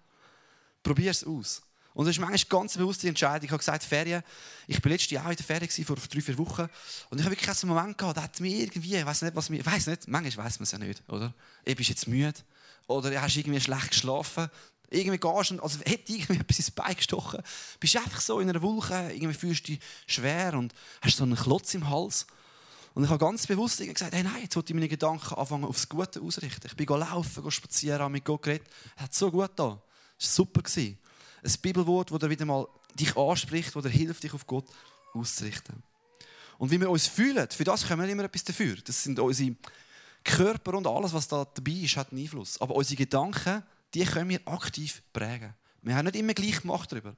Probier 0.83 1.11
es 1.11 1.23
aus. 1.23 1.61
Und 1.93 2.05
das 2.05 2.15
ist 2.15 2.21
manchmal 2.21 2.61
ganz 2.61 2.77
bewusste 2.77 3.07
Entscheidung. 3.07 3.45
Ich 3.45 3.51
habe 3.51 3.59
gesagt, 3.59 3.83
Ferien. 3.83 4.23
Ich 4.65 4.81
war 4.83 4.91
letztes 4.91 5.11
Jahr 5.11 5.29
in 5.29 5.35
der 5.35 5.45
Ferien, 5.45 5.85
vor 5.85 5.97
drei, 5.97 6.21
vier 6.21 6.37
Wochen. 6.37 6.67
Und 7.09 7.19
ich 7.19 7.25
habe 7.25 7.35
wirklich 7.35 7.49
einen 7.49 7.73
Moment 7.73 7.97
gehabt, 7.97 8.17
da 8.17 8.23
hat 8.23 8.39
mir 8.39 8.55
irgendwie, 8.55 8.95
ich 8.95 9.05
weiß 9.05 9.23
nicht, 9.23 9.35
was 9.35 9.49
mir, 9.49 9.65
weiß 9.65 9.87
nicht, 9.87 10.07
manchmal 10.07 10.45
weiß 10.45 10.59
man 10.59 10.63
es 10.63 10.71
ja 10.71 10.77
nicht, 10.77 11.03
oder? 11.09 11.33
Ich 11.65 11.75
bist 11.75 11.89
jetzt 11.89 12.07
müde. 12.07 12.39
Oder 12.87 13.21
hast 13.21 13.35
irgendwie 13.35 13.59
schlecht 13.59 13.89
geschlafen. 13.89 14.49
Irgendwie 14.91 15.17
gehst 15.17 15.51
du, 15.51 15.59
also 15.59 15.79
hätte 15.79 16.11
irgendwie 16.11 16.35
etwas 16.39 16.59
ins 16.59 16.71
Bein 16.71 16.95
gestochen. 16.95 17.41
Bist 17.79 17.97
einfach 17.97 18.21
so 18.21 18.39
in 18.39 18.49
einer 18.49 18.61
Wolke, 18.61 19.11
irgendwie 19.13 19.33
fühlst 19.33 19.67
du 19.67 19.71
dich 19.71 19.79
schwer 20.05 20.53
und 20.53 20.73
hast 21.01 21.17
so 21.17 21.23
einen 21.23 21.35
Klotz 21.35 21.73
im 21.73 21.89
Hals. 21.89 22.27
Und 22.93 23.05
ich 23.05 23.09
habe 23.09 23.25
ganz 23.25 23.47
bewusst 23.47 23.79
gesagt, 23.79 24.13
hey, 24.13 24.21
nein, 24.21 24.41
jetzt 24.43 24.55
wollte 24.55 24.73
ich 24.73 24.75
meine 24.75 24.89
Gedanken 24.89 25.33
anfangen 25.33 25.63
aufs 25.63 25.87
Gute 25.87 26.21
ausrichten. 26.21 26.67
Ich 26.67 26.75
bin 26.75 26.85
laufen, 26.87 27.49
spazieren, 27.49 28.11
mit 28.11 28.25
Gott 28.25 28.41
geredet. 28.41 28.67
Es 28.97 29.03
hat 29.03 29.13
so 29.13 29.31
gut 29.31 29.51
da. 29.55 29.81
Es 30.19 30.37
war 30.37 30.45
super 30.45 30.61
ein 31.43 31.53
Bibelwort, 31.61 32.11
das 32.11 32.29
wieder 32.29 32.45
mal 32.45 32.67
dich 32.99 33.15
anspricht, 33.15 33.75
das 33.75 33.83
dir 33.83 33.89
hilft, 33.89 34.23
dich 34.23 34.33
auf 34.33 34.45
Gott 34.45 34.65
auszurichten. 35.13 35.81
Und 36.57 36.69
wie 36.69 36.79
wir 36.79 36.89
uns 36.89 37.07
fühlen, 37.07 37.47
für 37.49 37.63
das 37.63 37.87
können 37.87 38.01
wir 38.01 38.09
immer 38.09 38.25
etwas 38.25 38.43
dafür. 38.43 38.75
Das 38.85 39.03
sind 39.03 39.17
unsere 39.19 39.55
Körper 40.23 40.75
und 40.75 40.85
alles, 40.85 41.13
was 41.13 41.27
da 41.27 41.45
dabei 41.45 41.71
ist, 41.71 41.97
hat 41.97 42.11
einen 42.11 42.21
Einfluss. 42.21 42.59
Aber 42.61 42.75
unsere 42.75 42.97
Gedanken, 42.97 43.63
die 43.93 44.05
können 44.05 44.29
wir 44.29 44.47
aktiv 44.47 45.01
prägen. 45.13 45.53
Wir 45.81 45.95
haben 45.95 46.05
nicht 46.05 46.15
immer 46.15 46.33
gleich 46.33 46.61
gemacht 46.61 46.91
darüber. 46.91 47.15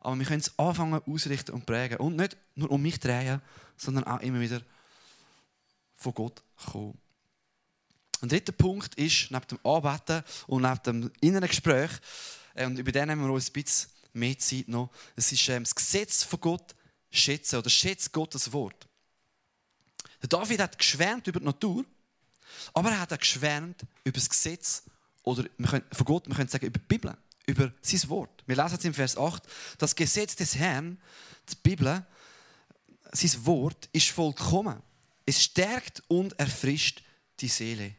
Aber 0.00 0.18
wir 0.18 0.26
können 0.26 0.40
es 0.40 0.58
anfangen 0.58 1.00
ausrichten 1.06 1.52
und 1.52 1.66
prägen. 1.66 1.98
Und 1.98 2.16
nicht 2.16 2.36
nur 2.54 2.70
um 2.70 2.80
mich 2.80 2.98
drehen, 3.00 3.42
sondern 3.76 4.04
auch 4.04 4.20
immer 4.20 4.40
wieder 4.40 4.62
von 5.94 6.14
Gott 6.14 6.42
kommen. 6.56 6.98
Ein 8.22 8.28
dritter 8.28 8.52
Punkt 8.52 8.94
ist, 8.96 9.30
neben 9.30 9.46
dem 9.46 9.58
Anbeten 9.64 10.22
und 10.46 10.62
neben 10.62 10.82
dem 10.82 11.12
inneren 11.20 11.48
Gespräch, 11.48 11.90
äh, 12.54 12.66
und 12.66 12.78
über 12.78 12.92
den 12.92 13.08
nehmen 13.08 13.24
wir 13.24 13.32
uns 13.32 13.48
ein 13.48 13.52
bisschen 13.52 13.90
mehr 14.12 14.38
Zeit 14.38 14.68
noch. 14.68 14.90
Es 15.16 15.32
ist 15.32 15.48
ähm, 15.48 15.64
das 15.64 15.74
Gesetz 15.74 16.22
von 16.22 16.40
Gott 16.40 16.74
schätzen 17.10 17.58
oder 17.58 17.70
schätzt 17.70 18.12
Gottes 18.12 18.52
Wort. 18.52 18.86
Der 20.22 20.28
David 20.28 20.60
hat 20.60 20.78
geschwärmt 20.78 21.26
über 21.26 21.40
die 21.40 21.46
Natur, 21.46 21.84
aber 22.74 22.90
er 22.90 23.00
hat 23.00 23.12
auch 23.12 23.18
geschwärmt 23.18 23.82
über 24.04 24.18
das 24.18 24.28
Gesetz 24.28 24.82
oder 25.22 25.44
von 25.60 26.04
Gott, 26.04 26.28
wir 26.28 26.34
können 26.34 26.48
sagen 26.48 26.66
über 26.66 26.78
die 26.78 26.86
Bibel, 26.86 27.16
über 27.46 27.72
sein 27.82 28.08
Wort. 28.08 28.42
Wir 28.46 28.56
lesen 28.56 28.76
es 28.78 28.84
im 28.84 28.94
Vers 28.94 29.16
8, 29.16 29.42
das 29.78 29.94
Gesetz 29.94 30.36
des 30.36 30.56
Herrn, 30.56 30.98
die 31.48 31.56
Bibel, 31.62 32.04
sein 33.12 33.46
Wort 33.46 33.88
ist 33.92 34.10
vollkommen. 34.10 34.82
Es 35.26 35.42
stärkt 35.42 36.02
und 36.08 36.38
erfrischt 36.38 37.02
die 37.40 37.48
Seele. 37.48 37.94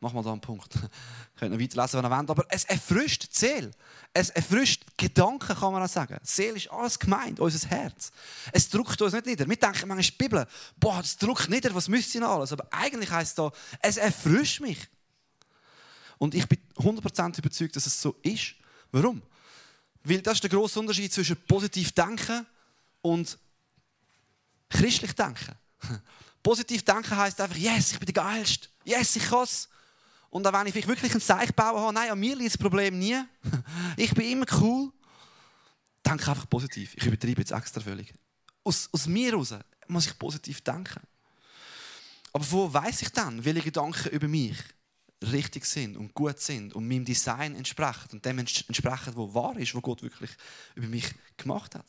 Mach 0.00 0.12
mal 0.12 0.22
da 0.22 0.32
einen 0.32 0.40
Punkt. 0.40 0.74
Könnt 1.36 1.52
noch 1.52 1.60
weiterlesen, 1.60 1.98
wenn 1.98 2.10
ihr 2.10 2.16
wollt. 2.16 2.30
Aber 2.30 2.44
es 2.50 2.64
erfrischt 2.64 3.28
die 3.32 3.38
Seele. 3.38 3.70
Es 4.12 4.30
erfrischt 4.30 4.84
Gedanken, 4.96 5.54
kann 5.54 5.72
man 5.72 5.82
auch 5.82 5.88
sagen. 5.88 6.18
Die 6.22 6.30
Seele 6.30 6.56
ist 6.56 6.70
alles 6.70 6.98
gemeint, 6.98 7.40
unser 7.40 7.68
Herz. 7.68 8.10
Es 8.52 8.68
drückt 8.68 9.00
uns 9.00 9.14
nicht 9.14 9.26
nieder. 9.26 9.48
Wir 9.48 9.56
denken 9.56 9.88
manchmal, 9.88 10.02
die 10.02 10.12
Bibel, 10.12 10.46
boah, 10.78 11.00
das 11.00 11.16
drückt 11.16 11.48
nieder, 11.48 11.74
was 11.74 11.88
müsste 11.88 12.18
ich 12.18 12.22
noch 12.22 12.30
alles? 12.30 12.52
Aber 12.52 12.66
eigentlich 12.70 13.10
heisst 13.10 13.30
es 13.30 13.34
da, 13.36 13.50
es 13.80 13.96
erfrischt 13.96 14.60
mich. 14.60 14.78
Und 16.18 16.34
ich 16.34 16.46
bin 16.48 16.58
100% 16.76 17.38
überzeugt, 17.38 17.76
dass 17.76 17.86
es 17.86 18.00
so 18.00 18.16
ist. 18.22 18.54
Warum? 18.92 19.22
Weil 20.02 20.22
das 20.22 20.34
ist 20.34 20.42
der 20.42 20.50
grosse 20.50 20.78
Unterschied 20.80 21.12
zwischen 21.12 21.36
positiv 21.46 21.92
denken 21.92 22.46
und 23.02 23.38
christlich 24.68 25.14
denken. 25.14 25.54
Positiv 26.42 26.84
denken 26.84 27.16
heisst 27.16 27.40
einfach, 27.40 27.56
yes, 27.56 27.92
ich 27.92 27.98
bin 27.98 28.06
der 28.06 28.14
Geilste. 28.14 28.68
Yes, 28.84 29.16
ich 29.16 29.24
kann 29.24 29.42
es. 29.42 29.68
Und 30.30 30.46
auch 30.46 30.52
wenn 30.52 30.66
ich 30.66 30.86
wirklich 30.86 31.12
ein 31.12 31.20
Zeichen 31.20 31.54
bauen 31.54 31.80
habe, 31.80 31.92
nein, 31.92 32.10
an 32.10 32.20
mir 32.20 32.36
liegt 32.36 32.52
das 32.52 32.58
Problem 32.58 32.98
nie. 32.98 33.20
Ich 33.96 34.14
bin 34.14 34.30
immer 34.30 34.46
cool. 34.60 34.92
Denke 36.04 36.30
einfach 36.30 36.48
positiv. 36.48 36.94
Ich 36.96 37.04
übertreibe 37.04 37.40
jetzt 37.40 37.50
extra 37.50 37.80
völlig. 37.80 38.14
Aus, 38.62 38.88
aus 38.92 39.06
mir 39.06 39.30
heraus 39.32 39.54
muss 39.88 40.06
ich 40.06 40.16
positiv 40.18 40.60
denken. 40.60 41.02
Aber 42.32 42.50
wo 42.50 42.72
weiß 42.72 43.02
ich 43.02 43.08
dann, 43.08 43.44
welche 43.44 43.62
Gedanken 43.62 44.10
über 44.10 44.28
mich 44.28 44.56
richtig 45.22 45.64
sind 45.64 45.96
und 45.96 46.14
gut 46.14 46.38
sind 46.38 46.74
und 46.74 46.86
meinem 46.86 47.04
Design 47.04 47.54
entsprechen 47.54 48.08
und 48.12 48.24
dem 48.24 48.38
entsprechen, 48.38 49.16
wo 49.16 49.32
wahr 49.32 49.56
ist, 49.56 49.74
wo 49.74 49.80
Gott 49.80 50.02
wirklich 50.02 50.30
über 50.74 50.86
mich 50.86 51.06
gemacht 51.36 51.74
hat? 51.74 51.86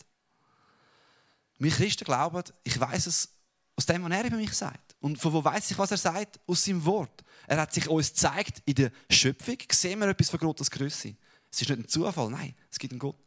Wir 1.59 1.71
Christen 1.71 2.05
glauben, 2.05 2.43
ich 2.63 2.79
weiß 2.79 3.07
es 3.07 3.29
aus 3.75 3.85
dem, 3.85 4.03
was 4.03 4.11
er 4.11 4.25
über 4.25 4.37
mich 4.37 4.53
sagt. 4.53 4.95
Und 4.99 5.17
von 5.17 5.33
wo 5.33 5.43
weiß 5.43 5.71
ich, 5.71 5.77
was 5.77 5.91
er 5.91 5.97
sagt? 5.97 6.39
Aus 6.47 6.63
seinem 6.63 6.83
Wort. 6.85 7.23
Er 7.47 7.61
hat 7.61 7.73
sich 7.73 7.87
uns 7.87 8.09
gezeigt 8.09 8.61
in 8.65 8.75
der 8.75 8.91
Schöpfung. 9.09 9.57
Sehen 9.71 9.99
wir 9.99 10.07
etwas 10.07 10.29
von 10.29 10.39
Gottes 10.39 10.71
Größe. 10.71 11.15
Es 11.51 11.61
ist 11.61 11.69
nicht 11.69 11.79
ein 11.79 11.87
Zufall, 11.87 12.29
nein, 12.29 12.55
es 12.69 12.79
gibt 12.79 12.91
einen 12.93 12.99
Gott. 12.99 13.17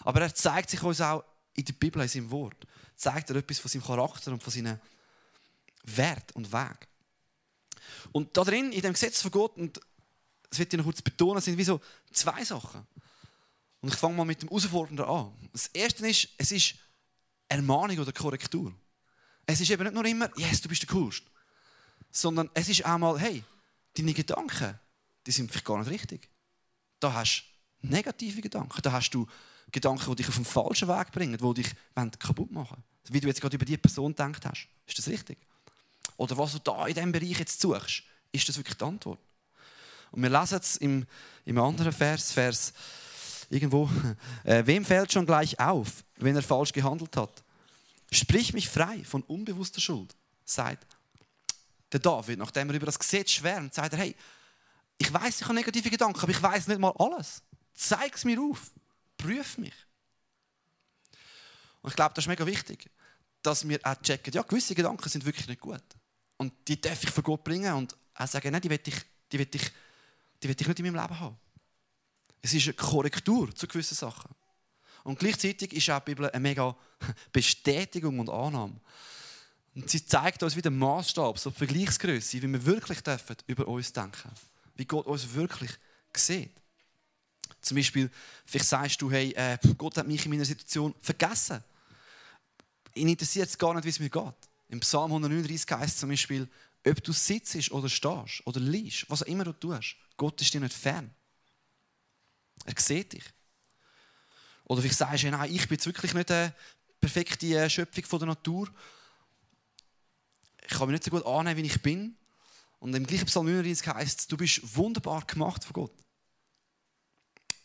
Aber 0.00 0.20
er 0.20 0.34
zeigt 0.34 0.70
sich 0.70 0.82
uns 0.82 1.00
auch 1.00 1.24
in 1.54 1.64
der 1.64 1.72
Bibel, 1.74 2.00
in 2.00 2.08
seinem 2.08 2.30
Wort. 2.30 2.66
Zeigt 2.94 3.30
er 3.30 3.36
etwas 3.36 3.58
von 3.58 3.70
seinem 3.70 3.84
Charakter 3.84 4.32
und 4.32 4.42
von 4.42 4.52
seinem 4.52 4.78
Wert 5.84 6.32
und 6.34 6.52
Weg. 6.52 6.88
Und 8.12 8.36
da 8.36 8.44
drin, 8.44 8.72
in 8.72 8.82
dem 8.82 8.92
Gesetz 8.92 9.22
von 9.22 9.30
Gott, 9.30 9.56
und 9.56 9.80
das 10.48 10.58
wird 10.58 10.72
ich 10.72 10.78
noch 10.78 10.84
kurz 10.84 11.02
betonen, 11.02 11.40
sind 11.40 11.58
wie 11.58 11.64
so 11.64 11.80
zwei 12.12 12.44
Sachen. 12.44 12.86
Und 13.80 13.92
ich 13.92 13.98
fange 13.98 14.14
mal 14.14 14.24
mit 14.24 14.42
dem 14.42 14.48
Herausfordernden 14.48 15.04
an. 15.04 15.32
Das 15.52 15.68
erste 15.68 16.06
ist, 16.08 16.28
es 16.38 16.52
ist 16.52 16.74
Ermahnung 17.48 17.98
oder 17.98 18.12
Korrektur. 18.12 18.72
Es 19.44 19.60
ist 19.60 19.70
eben 19.70 19.84
nicht 19.84 19.94
nur 19.94 20.04
immer, 20.04 20.30
yes, 20.36 20.60
du 20.60 20.68
bist 20.68 20.82
der 20.82 20.88
Coolste. 20.88 21.30
Sondern 22.10 22.50
es 22.54 22.68
ist 22.68 22.84
auch 22.84 22.98
mal, 22.98 23.18
hey, 23.18 23.44
deine 23.96 24.12
Gedanken, 24.12 24.78
die 25.26 25.30
sind 25.30 25.50
vielleicht 25.50 25.66
gar 25.66 25.78
nicht 25.78 25.90
richtig. 25.90 26.28
Da 26.98 27.12
hast 27.12 27.44
du 27.82 27.88
negative 27.88 28.40
Gedanken. 28.40 28.80
Da 28.82 28.92
hast 28.92 29.10
du 29.10 29.26
Gedanken, 29.70 30.10
die 30.10 30.16
dich 30.16 30.28
auf 30.28 30.36
den 30.36 30.44
falschen 30.44 30.88
Weg 30.88 31.12
bringen, 31.12 31.38
die 31.38 31.62
dich 31.62 31.72
kaputt 32.18 32.50
machen 32.50 32.70
wollen. 32.70 32.84
Wie 33.08 33.20
du 33.20 33.28
jetzt 33.28 33.40
gerade 33.40 33.56
über 33.56 33.64
diese 33.64 33.78
Person 33.78 34.12
gedacht 34.12 34.44
hast. 34.46 34.68
Ist 34.86 34.98
das 34.98 35.08
richtig? 35.08 35.38
Oder 36.16 36.36
was 36.38 36.52
du 36.52 36.58
da 36.58 36.86
in 36.86 36.94
diesem 36.94 37.12
Bereich 37.12 37.38
jetzt 37.38 37.60
suchst, 37.60 38.02
ist 38.32 38.48
das 38.48 38.56
wirklich 38.56 38.76
die 38.76 38.84
Antwort. 38.84 39.20
Und 40.10 40.22
wir 40.22 40.30
lesen 40.30 40.58
es 40.58 40.76
im, 40.76 41.06
im 41.44 41.58
anderen 41.58 41.92
Vers, 41.92 42.32
Vers 42.32 42.72
irgendwo, 43.50 43.90
äh, 44.44 44.62
wem 44.66 44.84
fällt 44.84 45.12
schon 45.12 45.26
gleich 45.26 45.58
auf, 45.60 46.04
wenn 46.16 46.36
er 46.36 46.42
falsch 46.42 46.72
gehandelt 46.72 47.16
hat? 47.16 47.42
Sprich 48.10 48.52
mich 48.52 48.68
frei 48.68 49.02
von 49.04 49.22
unbewusster 49.22 49.80
Schuld, 49.80 50.14
sagt 50.44 50.86
der 51.92 52.00
David, 52.00 52.38
nachdem 52.38 52.68
er 52.70 52.76
über 52.76 52.86
das 52.86 52.98
Gesetz 52.98 53.32
schwärmt, 53.32 53.74
sagt 53.74 53.92
er, 53.92 53.98
hey, 53.98 54.16
ich 54.98 55.12
weiß, 55.12 55.40
ich 55.40 55.44
habe 55.44 55.54
negative 55.54 55.90
Gedanken, 55.90 56.20
aber 56.20 56.30
ich 56.30 56.42
weiß 56.42 56.68
nicht 56.68 56.80
mal 56.80 56.94
alles. 56.98 57.42
Zeig 57.74 58.14
es 58.14 58.24
mir 58.24 58.40
auf, 58.40 58.70
prüf 59.18 59.58
mich. 59.58 59.74
Und 61.82 61.90
ich 61.90 61.96
glaube, 61.96 62.14
das 62.14 62.24
ist 62.24 62.28
mega 62.28 62.46
wichtig, 62.46 62.90
dass 63.42 63.68
wir 63.68 63.78
auch 63.82 64.00
checken, 64.02 64.32
ja, 64.32 64.42
gewisse 64.42 64.74
Gedanken 64.74 65.08
sind 65.08 65.24
wirklich 65.24 65.46
nicht 65.46 65.60
gut. 65.60 65.82
Und 66.36 66.52
die 66.68 66.80
darf 66.80 67.02
ich 67.02 67.10
vor 67.10 67.24
Gott 67.24 67.44
bringen 67.44 67.72
und 67.74 67.96
auch 68.14 68.26
sagen, 68.26 68.50
nein, 68.52 68.60
die 68.60 68.70
will 68.70 68.80
ich, 68.84 68.94
die 69.32 69.38
will 69.38 69.48
ich, 69.52 69.70
die 70.42 70.48
will 70.48 70.56
ich 70.58 70.66
nicht 70.66 70.78
in 70.78 70.86
meinem 70.86 71.02
Leben 71.02 71.20
haben. 71.20 71.36
Es 72.42 72.54
ist 72.54 72.64
eine 72.64 72.74
Korrektur 72.74 73.54
zu 73.54 73.66
gewissen 73.66 73.94
Sachen. 73.94 74.30
Und 75.04 75.18
gleichzeitig 75.18 75.72
ist 75.72 75.88
auch 75.90 76.00
die 76.00 76.12
Bibel 76.12 76.30
eine 76.30 76.40
mega 76.40 76.76
Bestätigung 77.32 78.18
und 78.18 78.28
Annahme. 78.28 78.80
Und 79.74 79.90
sie 79.90 80.04
zeigt 80.04 80.42
uns 80.42 80.56
wieder 80.56 80.70
Maßstab, 80.70 81.38
so 81.38 81.50
die 81.50 81.56
Vergleichsgröße, 81.56 82.42
wie 82.42 82.52
wir 82.52 82.64
wirklich 82.64 83.00
dürfen 83.02 83.36
über 83.46 83.68
uns 83.68 83.92
denken. 83.92 84.30
Wie 84.74 84.84
Gott 84.84 85.06
uns 85.06 85.34
wirklich 85.34 85.70
sieht. 86.14 86.50
Zum 87.60 87.76
Beispiel, 87.76 88.10
vielleicht 88.44 88.68
sagst 88.68 89.02
du, 89.02 89.10
hey, 89.10 89.32
äh, 89.32 89.58
Gott 89.76 89.96
hat 89.96 90.06
mich 90.06 90.24
in 90.24 90.30
meiner 90.30 90.44
Situation 90.44 90.94
vergessen. 91.00 91.62
Ihn 92.94 93.08
interessiert 93.08 93.48
es 93.48 93.58
gar 93.58 93.74
nicht, 93.74 93.84
wie 93.84 93.90
es 93.90 94.00
mir 94.00 94.08
geht. 94.08 94.34
Im 94.68 94.80
Psalm 94.80 95.12
139 95.12 95.70
heißt 95.70 95.94
es 95.94 96.00
zum 96.00 96.10
Beispiel, 96.10 96.48
ob 96.86 97.02
du 97.02 97.12
sitzt 97.12 97.70
oder 97.70 97.88
stehst 97.88 98.46
oder 98.46 98.60
liest, 98.60 99.08
was 99.08 99.22
auch 99.22 99.26
immer 99.26 99.44
du 99.44 99.52
tust, 99.52 99.96
Gott 100.16 100.40
ist 100.40 100.54
dir 100.54 100.60
nicht 100.60 100.72
fern. 100.72 101.14
Er 102.64 102.74
sieht 102.76 103.12
dich. 103.12 103.24
Oder 104.64 104.82
vielleicht 104.82 104.98
sagst 104.98 105.24
du, 105.24 105.30
nein, 105.30 105.52
ich 105.52 105.68
bin 105.68 105.76
jetzt 105.76 105.86
wirklich 105.86 106.14
nicht 106.14 106.30
eine 106.30 106.54
perfekte 107.00 107.70
Schöpfung 107.70 108.04
von 108.04 108.18
der 108.20 108.28
Natur. 108.28 108.68
Ich 110.62 110.68
kann 110.68 110.88
mich 110.88 110.94
nicht 110.94 111.04
so 111.04 111.10
gut 111.10 111.24
annehmen, 111.24 111.62
wie 111.62 111.66
ich 111.66 111.82
bin. 111.82 112.16
Und 112.80 112.94
im 112.94 113.06
gleichen 113.06 113.26
Psalm 113.26 113.46
39 113.46 113.86
heißt 113.86 114.20
es, 114.20 114.26
du 114.26 114.36
bist 114.36 114.76
wunderbar 114.76 115.24
gemacht 115.24 115.64
von 115.64 115.72
Gott. 115.72 115.92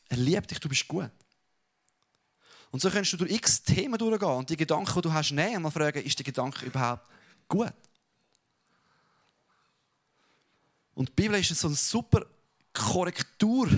Er 0.09 0.17
liebt 0.17 0.51
dich, 0.51 0.59
du 0.59 0.69
bist 0.69 0.87
gut. 0.87 1.11
Und 2.71 2.81
so 2.81 2.89
kannst 2.89 3.11
du 3.13 3.17
durch 3.17 3.31
x 3.31 3.61
Themen 3.63 3.97
durchgehen 3.97 4.29
und 4.29 4.49
die 4.49 4.57
Gedanken, 4.57 4.93
die 4.93 5.01
du 5.01 5.13
hast, 5.13 5.31
nehmen 5.31 5.57
und 5.57 5.63
mal 5.63 5.71
fragen, 5.71 6.03
ist 6.03 6.17
der 6.17 6.23
Gedanke 6.23 6.65
überhaupt 6.65 7.05
gut? 7.47 7.73
Und 10.93 11.09
die 11.09 11.13
Bibel 11.13 11.39
ist 11.39 11.49
so 11.49 11.67
eine 11.67 11.75
super 11.75 12.25
Korrektur, 12.73 13.69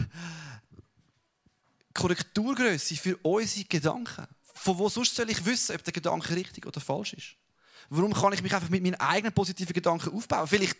Korrekturgröße 1.93 2.95
für 2.95 3.17
unsere 3.17 3.65
Gedanken. 3.65 4.27
Von 4.41 4.77
wo 4.77 4.89
sonst 4.89 5.15
soll 5.15 5.29
ich 5.29 5.43
wissen, 5.43 5.75
ob 5.75 5.83
der 5.83 5.93
Gedanke 5.93 6.35
richtig 6.35 6.65
oder 6.65 6.79
falsch 6.79 7.13
ist? 7.13 7.35
Warum 7.89 8.13
kann 8.13 8.33
ich 8.33 8.41
mich 8.41 8.53
einfach 8.53 8.69
mit 8.69 8.83
meinen 8.83 8.95
eigenen 8.95 9.33
positiven 9.33 9.73
Gedanken 9.73 10.15
aufbauen? 10.15 10.47
Vielleicht 10.47 10.77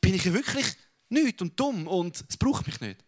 bin 0.00 0.14
ich 0.14 0.24
ja 0.24 0.32
wirklich 0.32 0.76
nichts 1.08 1.42
und 1.42 1.58
dumm 1.58 1.86
und 1.86 2.24
es 2.28 2.36
braucht 2.36 2.66
mich 2.66 2.80
nicht. 2.80 3.02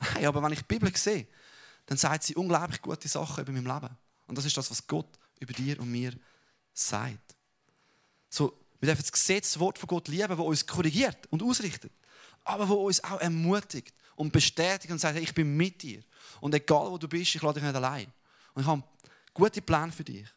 Nein, 0.00 0.26
aber 0.26 0.42
wenn 0.42 0.52
ich 0.52 0.60
die 0.60 0.66
Bibel 0.66 0.94
sehe, 0.96 1.26
dann 1.90 1.98
sagt 1.98 2.22
sie 2.22 2.36
unglaublich 2.36 2.80
gute 2.80 3.08
Sachen 3.08 3.42
über 3.42 3.50
mein 3.50 3.64
Leben. 3.64 3.96
Und 4.28 4.38
das 4.38 4.44
ist 4.44 4.56
das, 4.56 4.70
was 4.70 4.86
Gott 4.86 5.08
über 5.40 5.52
dir 5.52 5.80
und 5.80 5.90
mir 5.90 6.12
sagt. 6.72 7.34
So, 8.28 8.56
wir 8.78 8.86
dürfen 8.86 9.02
das 9.02 9.10
Gesetz, 9.10 9.54
das 9.54 9.58
Wort 9.58 9.76
von 9.76 9.88
Gott 9.88 10.06
lieben, 10.06 10.28
das 10.28 10.38
uns 10.38 10.64
korrigiert 10.64 11.18
und 11.30 11.42
ausrichtet, 11.42 11.90
aber 12.44 12.68
wo 12.68 12.74
uns 12.74 13.02
auch 13.02 13.20
ermutigt 13.20 13.92
und 14.14 14.32
bestätigt 14.32 14.92
und 14.92 15.00
sagt, 15.00 15.16
hey, 15.16 15.24
ich 15.24 15.34
bin 15.34 15.56
mit 15.56 15.82
dir. 15.82 16.00
Und 16.40 16.54
egal 16.54 16.92
wo 16.92 16.96
du 16.96 17.08
bist, 17.08 17.34
ich 17.34 17.42
lade 17.42 17.54
dich 17.54 17.64
nicht 17.64 17.74
allein. 17.74 18.06
Und 18.54 18.62
ich 18.62 18.68
habe 18.68 18.84
gute 19.34 19.60
Pläne 19.60 19.90
für 19.90 20.04
dich. 20.04 20.28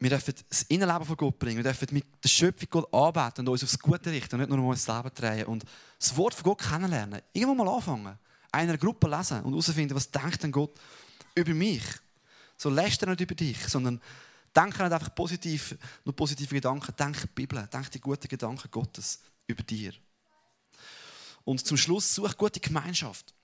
Wir 0.00 0.08
dürfen 0.08 0.34
das 0.48 0.62
Innenleben 0.62 1.04
von 1.04 1.16
Gott 1.16 1.38
bringen. 1.38 1.58
Wir 1.58 1.64
dürfen 1.64 1.88
mit 1.92 2.06
der 2.24 2.28
Schöpfung 2.30 2.68
Gott 2.70 2.94
arbeiten 2.94 3.42
und 3.42 3.48
uns 3.48 3.62
aufs 3.62 3.78
Gute 3.78 4.10
richten 4.10 4.34
und 4.34 4.40
nicht 4.40 4.48
nur 4.48 4.58
um 4.58 4.68
unser 4.68 4.96
Leben 4.96 5.14
drehen. 5.14 5.46
Und 5.46 5.64
das 5.98 6.16
Wort 6.16 6.32
von 6.32 6.44
Gott 6.44 6.62
kennenlernen. 6.62 7.20
Irgendwo 7.34 7.62
mal 7.62 7.74
anfangen. 7.74 8.18
Einer 8.50 8.78
Gruppe 8.78 9.08
lesen 9.08 9.42
und 9.42 9.52
herausfinden, 9.52 9.94
was 9.94 10.10
denkt 10.10 10.42
denn 10.42 10.52
Gott 10.52 10.72
über 11.34 11.52
mich. 11.52 11.82
So 12.56 12.70
lässt 12.70 13.02
er 13.02 13.10
nicht 13.10 13.20
über 13.20 13.34
dich, 13.34 13.58
sondern 13.68 14.00
denke 14.56 14.82
nicht 14.82 14.92
einfach 14.92 15.14
positiv, 15.14 15.76
nur 16.04 16.16
positive 16.16 16.54
Gedanken. 16.54 16.94
Denk 16.98 17.20
die 17.20 17.26
Bibel, 17.26 17.68
denk 17.70 17.90
die 17.90 18.00
guten 18.00 18.26
Gedanken 18.26 18.70
Gottes 18.70 19.20
über 19.46 19.62
dir. 19.62 19.92
Und 21.44 21.66
zum 21.66 21.76
Schluss 21.76 22.14
such 22.14 22.38
gute 22.38 22.58
Gemeinschaft. 22.58 23.34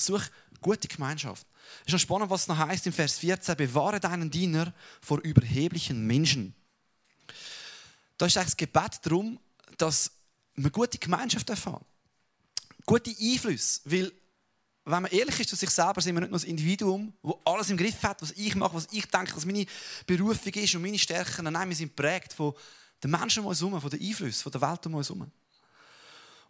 Such 0.00 0.22
gute 0.60 0.88
Gemeinschaft. 0.88 1.46
Es 1.82 1.88
ist 1.88 1.92
noch 1.92 2.00
spannend, 2.00 2.30
was 2.30 2.42
es 2.42 2.48
noch 2.48 2.58
heißt 2.58 2.86
im 2.86 2.92
Vers 2.92 3.18
14. 3.18 3.56
Bewahre 3.56 4.00
deinen 4.00 4.30
Diener 4.30 4.72
vor 5.00 5.20
überheblichen 5.20 6.06
Menschen. 6.06 6.54
Da 8.18 8.26
ist 8.26 8.36
eigentlich 8.36 8.46
das 8.48 8.56
Gebet 8.56 9.00
darum, 9.02 9.38
dass 9.78 10.10
wir 10.54 10.70
gute 10.70 10.98
Gemeinschaft 10.98 11.48
erfahren. 11.48 11.84
Gute 12.84 13.14
Einflüsse. 13.18 13.80
Weil, 13.84 14.12
wenn 14.84 15.02
man 15.02 15.10
ehrlich 15.10 15.40
ist 15.40 15.50
zu 15.50 15.56
sich 15.56 15.70
selber, 15.70 16.00
sind 16.00 16.14
wir 16.14 16.20
nicht 16.20 16.30
nur 16.30 16.40
ein 16.40 16.46
Individuum, 16.46 17.12
das 17.22 17.34
alles 17.44 17.70
im 17.70 17.76
Griff 17.76 18.02
hat, 18.02 18.20
was 18.20 18.32
ich 18.32 18.54
mache, 18.56 18.74
was 18.74 18.88
ich 18.90 19.06
denke, 19.06 19.36
was 19.36 19.46
meine 19.46 19.66
Berufung 20.06 20.52
ist 20.52 20.74
und 20.74 20.82
meine 20.82 20.98
Stärken. 20.98 21.44
Nein, 21.44 21.68
wir 21.68 21.76
sind 21.76 21.94
prägt 21.94 22.32
von 22.32 22.54
den 23.02 23.10
Menschen 23.10 23.40
um 23.40 23.46
uns 23.46 23.60
herum, 23.60 23.80
von 23.80 23.90
den 23.90 24.02
Einflüssen, 24.02 24.42
von 24.42 24.52
der 24.52 24.60
Welt 24.60 24.86
um 24.86 24.94
uns 24.94 25.08
herum. 25.08 25.30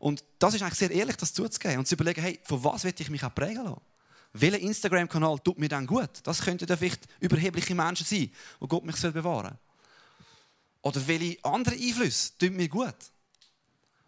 Und 0.00 0.24
das 0.38 0.54
ist 0.54 0.62
eigentlich 0.62 0.78
sehr 0.78 0.90
ehrlich, 0.90 1.16
das 1.16 1.32
zuzugeben 1.34 1.78
und 1.78 1.86
zu 1.86 1.94
überlegen, 1.94 2.22
hey, 2.22 2.40
von 2.42 2.64
was 2.64 2.84
will 2.84 2.94
ich 2.98 3.10
mich 3.10 3.22
auch 3.22 3.34
prägen 3.34 3.64
lassen? 3.64 3.80
Welcher 4.32 4.58
Instagram-Kanal 4.58 5.38
tut 5.40 5.58
mir 5.58 5.68
dann 5.68 5.86
gut? 5.86 6.10
Das 6.22 6.40
könnten 6.40 6.66
dann 6.66 6.78
vielleicht 6.78 7.06
überhebliche 7.20 7.74
Menschen 7.74 8.06
sein, 8.06 8.30
die 8.60 8.66
Gott 8.66 8.84
mich 8.84 9.00
bewahren 9.00 9.48
soll. 9.48 9.58
Oder 10.82 11.06
welche 11.06 11.44
anderen 11.44 11.78
Einflüsse 11.78 12.32
tun 12.38 12.56
mir 12.56 12.68
gut? 12.68 12.94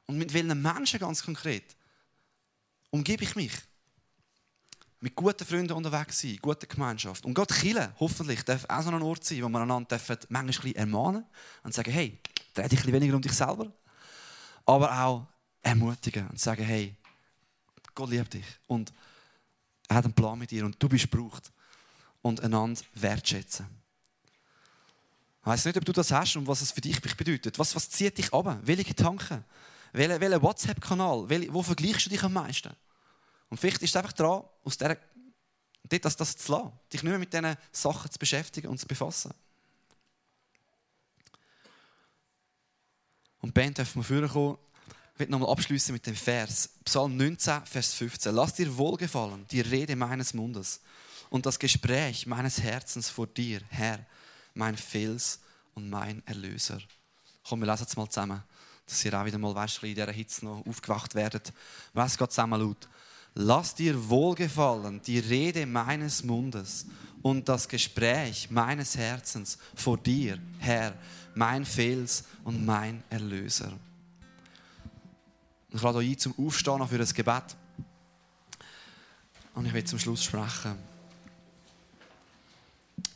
Und 0.07 0.17
mit 0.17 0.33
welchen 0.33 0.63
Menschen 0.63 0.99
ganz 0.99 1.23
konkret 1.23 1.77
umgebe 2.91 3.25
ich 3.25 3.37
mich? 3.37 3.53
Mit 5.01 5.15
guten 5.15 5.45
Freunden 5.45 5.73
unterwegs 5.73 6.21
sein, 6.21 6.39
gute 6.41 6.67
Gemeinschaft. 6.67 7.27
Und 7.27 7.35
Gott 7.35 7.53
Chile, 7.53 7.93
hoffentlich, 7.99 8.45
darf 8.45 8.65
auch 8.69 8.83
so 8.83 8.91
ein 8.91 9.03
Ort 9.03 9.25
sein, 9.25 9.43
wo 9.43 9.49
man 9.49 9.63
einander 9.63 10.01
manchmal 10.29 10.41
ein 10.41 10.47
bisschen 10.47 10.75
ermahnen 10.77 11.27
und 11.65 11.75
sagen, 11.75 11.91
hey, 11.91 12.19
dreh 12.55 12.63
dich 12.63 12.79
ein 12.79 12.87
bisschen 12.87 12.93
weniger 12.93 13.17
um 13.17 13.23
dich 13.23 13.33
selber. 13.33 13.71
Aber 14.65 15.03
auch 15.03 15.27
ermutigen 15.63 16.29
und 16.29 16.41
sagen, 16.41 16.65
hey, 16.65 16.95
Gott 17.95 18.11
liebt 18.11 18.35
dich 18.35 18.47
und 18.67 18.93
er 19.89 19.97
hat 19.97 20.05
einen 20.05 20.15
Plan 20.15 20.39
mit 20.39 20.51
dir 20.51 20.65
und 20.65 20.83
du 20.83 20.89
bist 20.89 21.11
gebraucht. 21.11 21.53
Und 22.23 22.41
einander 22.41 22.81
wertschätzen. 22.95 23.67
Ich 25.41 25.47
weiß 25.47 25.65
nicht, 25.65 25.77
ob 25.77 25.85
du 25.85 25.93
das 25.93 26.13
hast 26.13 26.37
und 26.37 26.47
was 26.47 26.61
es 26.61 26.71
für 26.71 26.81
dich 26.81 27.01
bedeutet. 27.01 27.59
Was, 27.59 27.75
was 27.75 27.91
zieht 27.91 28.17
dich 28.17 28.33
ab? 28.33 28.61
Welche 28.63 28.85
Gedanken? 28.85 29.45
Welcher 29.93 30.21
welche 30.21 30.41
WhatsApp-Kanal? 30.41 31.29
Wo 31.53 31.63
vergleichst 31.65 32.07
du 32.07 32.11
dich 32.11 32.23
am 32.23 32.33
meisten? 32.33 32.73
Und 33.51 33.59
vielleicht 33.59 33.83
ist 33.83 33.91
es 33.91 33.97
einfach 33.97 34.13
dran, 34.13 34.45
aus 34.63 34.79
dieser, 34.79 34.97
das, 35.83 36.17
das 36.17 36.37
zu 36.37 36.53
lassen. 36.53 36.73
Dich 36.93 37.03
nicht 37.03 37.11
mehr 37.11 37.19
mit 37.19 37.33
diesen 37.33 37.57
Sachen 37.73 38.11
zu 38.11 38.19
beschäftigen 38.21 38.69
und 38.69 38.79
zu 38.79 38.87
befassen. 38.87 39.35
Und 43.41 43.53
Ben 43.53 43.75
dürfen 43.75 43.99
wir 43.99 44.05
führen 44.05 44.61
will 45.23 45.31
nochmal 45.31 45.51
abschließen 45.51 45.93
mit 45.93 46.07
dem 46.07 46.17
Vers. 46.17 46.69
Psalm 46.85 47.17
19, 47.17 47.65
Vers 47.65 47.95
15. 47.95 48.35
Lass 48.35 48.55
dir 48.55 48.77
wohlgefallen 48.77 49.47
die 49.51 49.61
Rede 49.61 49.95
meines 49.95 50.35
Mundes 50.35 50.81
und 51.31 51.47
das 51.47 51.59
Gespräch 51.59 52.27
meines 52.27 52.61
Herzens 52.61 53.09
vor 53.09 53.29
dir, 53.29 53.61
Herr, 53.69 54.05
mein 54.55 54.77
Fels 54.77 55.39
und 55.75 55.89
mein 55.89 56.27
Erlöser. 56.27 56.81
Komm, 57.49 57.61
wir 57.61 57.67
lesen 57.67 57.87
es 57.89 57.97
mal 57.97 58.09
zusammen, 58.09 58.43
dass 58.85 59.05
ihr 59.05 59.15
auch 59.15 59.25
wieder 59.25 59.39
mal 59.39 59.55
weißt, 59.55 59.83
in 59.85 59.95
dieser 59.95 60.11
Hitze 60.11 60.45
noch 60.45 60.67
aufgewacht 60.67 61.15
werdet. 61.15 61.53
Was 61.93 62.19
geht 62.19 62.33
zusammen 62.33 62.61
laut? 62.61 62.89
Lass 63.35 63.77
dir 63.77 64.09
wohlgefallen 64.09 65.01
die 65.07 65.21
Rede 65.21 65.67
meines 65.67 66.25
Mundes 66.25 66.87
und 67.23 67.49
das 67.49 67.69
Gespräch 67.69 68.51
meines 68.51 68.97
Herzens 68.97 69.57
vor 69.77 69.99
dir, 69.99 70.39
Herr, 70.59 70.95
mein 71.37 71.65
Fels 71.65 72.25
und 72.43 72.67
mein 72.67 73.05
Erlöser. 73.09 73.73
Ich 75.75 75.81
lade 75.81 75.99
euch 75.99 76.11
ein 76.11 76.19
zum 76.19 76.35
Aufstehen 76.39 76.87
für 76.87 76.99
das 76.99 77.15
Gebet. 77.15 77.57
Und 79.55 79.67
ich 79.67 79.73
will 79.73 79.85
zum 79.85 79.99
Schluss 79.99 80.25
sprechen. 80.25 80.77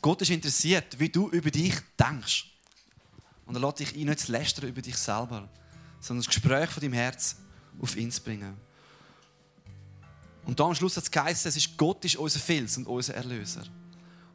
Gott 0.01 0.23
ist 0.23 0.31
interessiert, 0.31 0.99
wie 0.99 1.09
du 1.09 1.29
über 1.31 1.51
dich 1.51 1.75
denkst. 1.99 2.47
Und 3.45 3.57
er 3.57 3.61
lässt 3.61 3.81
dich 3.81 3.95
ein, 3.95 4.07
nicht 4.07 4.21
zu 4.21 4.33
lästern 4.33 4.69
über 4.69 4.83
dich 4.83 4.97
selber, 4.97 5.49
sondern 6.01 6.25
das 6.25 6.35
Gespräch 6.35 6.71
von 6.71 6.81
deinem 6.81 6.95
Herz 6.95 7.37
auf 7.81 7.97
ihn 7.97 8.11
zu 8.11 8.23
bringen. 8.23 8.57
Und 10.45 10.59
da 10.59 10.65
am 10.65 10.75
Schluss 10.75 10.97
hat 10.97 11.05
es 11.05 11.11
geheißen, 11.11 11.49
es 11.49 11.57
ist 11.57 11.77
Gott 11.77 12.05
ist 12.05 12.17
unser 12.17 12.39
Fels 12.39 12.77
und 12.77 12.87
unser 12.87 13.15
Erlöser. 13.15 13.65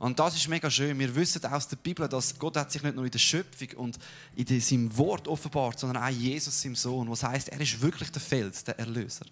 Und 0.02 0.18
das 0.18 0.36
ist 0.36 0.48
mega 0.48 0.68
schön. 0.68 0.98
Wir 0.98 1.16
wissen 1.16 1.46
aus 1.46 1.68
der 1.68 1.76
Bibel, 1.76 2.10
dass 2.10 2.40
Gott 2.40 2.58
hat 2.58 2.72
sich 2.72 2.82
nicht 2.82 2.96
nur 2.96 3.06
in 3.06 3.12
der 3.12 3.20
Schöpfung 3.20 3.68
und 3.78 4.00
in 4.36 4.60
seinem 4.60 4.98
Wort 4.98 5.28
offenbart, 5.28 5.78
sondern 5.78 6.04
auch 6.04 6.10
Jesus, 6.10 6.60
seinem 6.60 6.76
Sohn. 6.76 7.08
Was 7.08 7.22
heißt, 7.22 7.50
er 7.50 7.62
ist 7.62 7.80
wirklich 7.80 8.12
der 8.12 8.20
Fels, 8.20 8.64
der 8.64 8.80
Erlöser. 8.80 9.28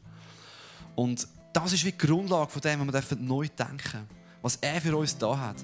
Und 0.94 1.28
das 1.54 1.74
ist 1.74 1.84
wie 1.86 1.92
die 1.92 1.98
Grundlage 1.98 2.52
von 2.52 2.62
dem, 2.62 2.94
was 2.94 3.10
wir 3.10 3.18
neu 3.18 3.48
denken 3.48 4.08
was 4.44 4.58
er 4.58 4.80
für 4.80 4.96
uns 4.96 5.18
da 5.18 5.36
hat. 5.36 5.58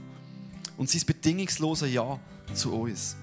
Und 0.76 0.90
sein 0.90 1.04
bedingungslose 1.06 1.88
Ja 1.88 2.20
zu 2.56 2.74
uns. 2.74 3.16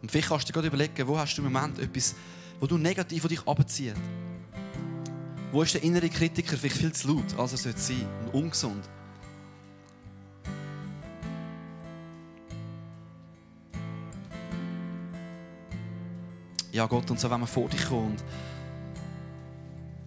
Und 0.00 0.12
vielleicht 0.12 0.28
kannst 0.28 0.48
du 0.48 0.52
dir 0.52 0.54
gerade 0.54 0.68
überlegen, 0.68 1.08
wo 1.08 1.18
hast 1.18 1.36
du 1.36 1.42
im 1.42 1.52
Moment 1.52 1.80
etwas, 1.80 2.14
wo 2.60 2.68
du 2.68 2.78
negativ 2.78 3.22
von 3.22 3.28
dich 3.28 3.46
abziehst. 3.46 3.96
Wo 5.52 5.62
ist 5.62 5.74
der 5.74 5.82
innere 5.82 6.08
Kritiker 6.08 6.56
vielleicht 6.56 6.76
viel 6.76 6.92
zu 6.92 7.08
laut, 7.08 7.38
als 7.38 7.52
er 7.52 7.58
sollte 7.58 7.78
sein 7.78 8.06
und 8.22 8.34
ungesund? 8.34 8.88
Ja, 16.70 16.86
Gott, 16.86 17.10
und 17.10 17.18
so 17.18 17.30
wenn 17.30 17.40
wir 17.40 17.46
vor 17.46 17.68
dich 17.68 17.86
kommen 17.86 18.16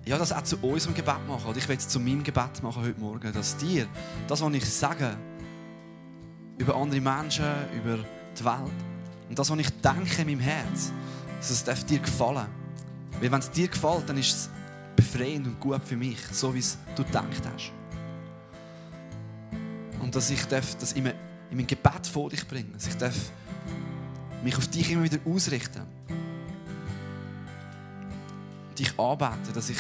ja, 0.06 0.18
das 0.18 0.34
auch 0.34 0.44
zu 0.44 0.58
unserem 0.58 0.94
Gebet 0.94 1.28
machen. 1.28 1.46
Oder 1.48 1.58
ich 1.58 1.68
will 1.68 1.78
es 1.78 1.88
zu 1.88 2.00
meinem 2.00 2.24
Gebet 2.24 2.62
machen 2.64 2.84
heute 2.84 3.00
Morgen, 3.00 3.32
dass 3.34 3.58
dir, 3.58 3.88
das, 4.28 4.42
was 4.42 4.54
ich 4.54 4.66
sage, 4.66 5.16
über 6.58 6.76
andere 6.76 7.02
Menschen, 7.02 7.46
über 7.76 8.00
die 8.38 8.46
Welt, 8.46 8.72
und 9.30 9.40
das, 9.40 9.50
was 9.50 9.60
ich 9.60 9.70
denke 9.82 10.22
in 10.22 10.28
meinem 10.28 10.40
Herz, 10.40 10.92
dass 11.40 11.66
es 11.66 11.86
dir 11.86 12.00
gefallen 12.00 12.48
Weil 13.20 13.32
wenn 13.32 13.40
es 13.40 13.50
dir 13.50 13.68
gefällt, 13.68 14.10
dann 14.10 14.18
ist 14.18 14.34
es 14.34 14.50
befreiend 15.12 15.48
und 15.48 15.60
gut 15.60 15.82
für 15.84 15.98
mich, 15.98 16.20
so 16.32 16.54
wie 16.54 16.60
es 16.60 16.78
du 16.96 17.04
gedacht 17.04 17.42
hast. 17.54 17.72
Und 20.00 20.16
dass 20.16 20.30
ich 20.30 20.46
das 20.46 20.94
in 20.94 21.04
mein 21.04 21.68
Gebet 21.68 22.08
vor 22.08 22.30
dich 22.30 22.48
bringen 22.48 22.72
dass 22.74 22.88
ich 22.88 22.96
darf 22.96 23.16
mich 24.44 24.58
auf 24.58 24.68
dich 24.68 24.92
immer 24.92 25.04
wieder 25.04 25.20
ausrichten 25.26 25.82
dich 28.78 28.98
anbeten, 29.00 29.54
dass 29.54 29.70
ich, 29.70 29.78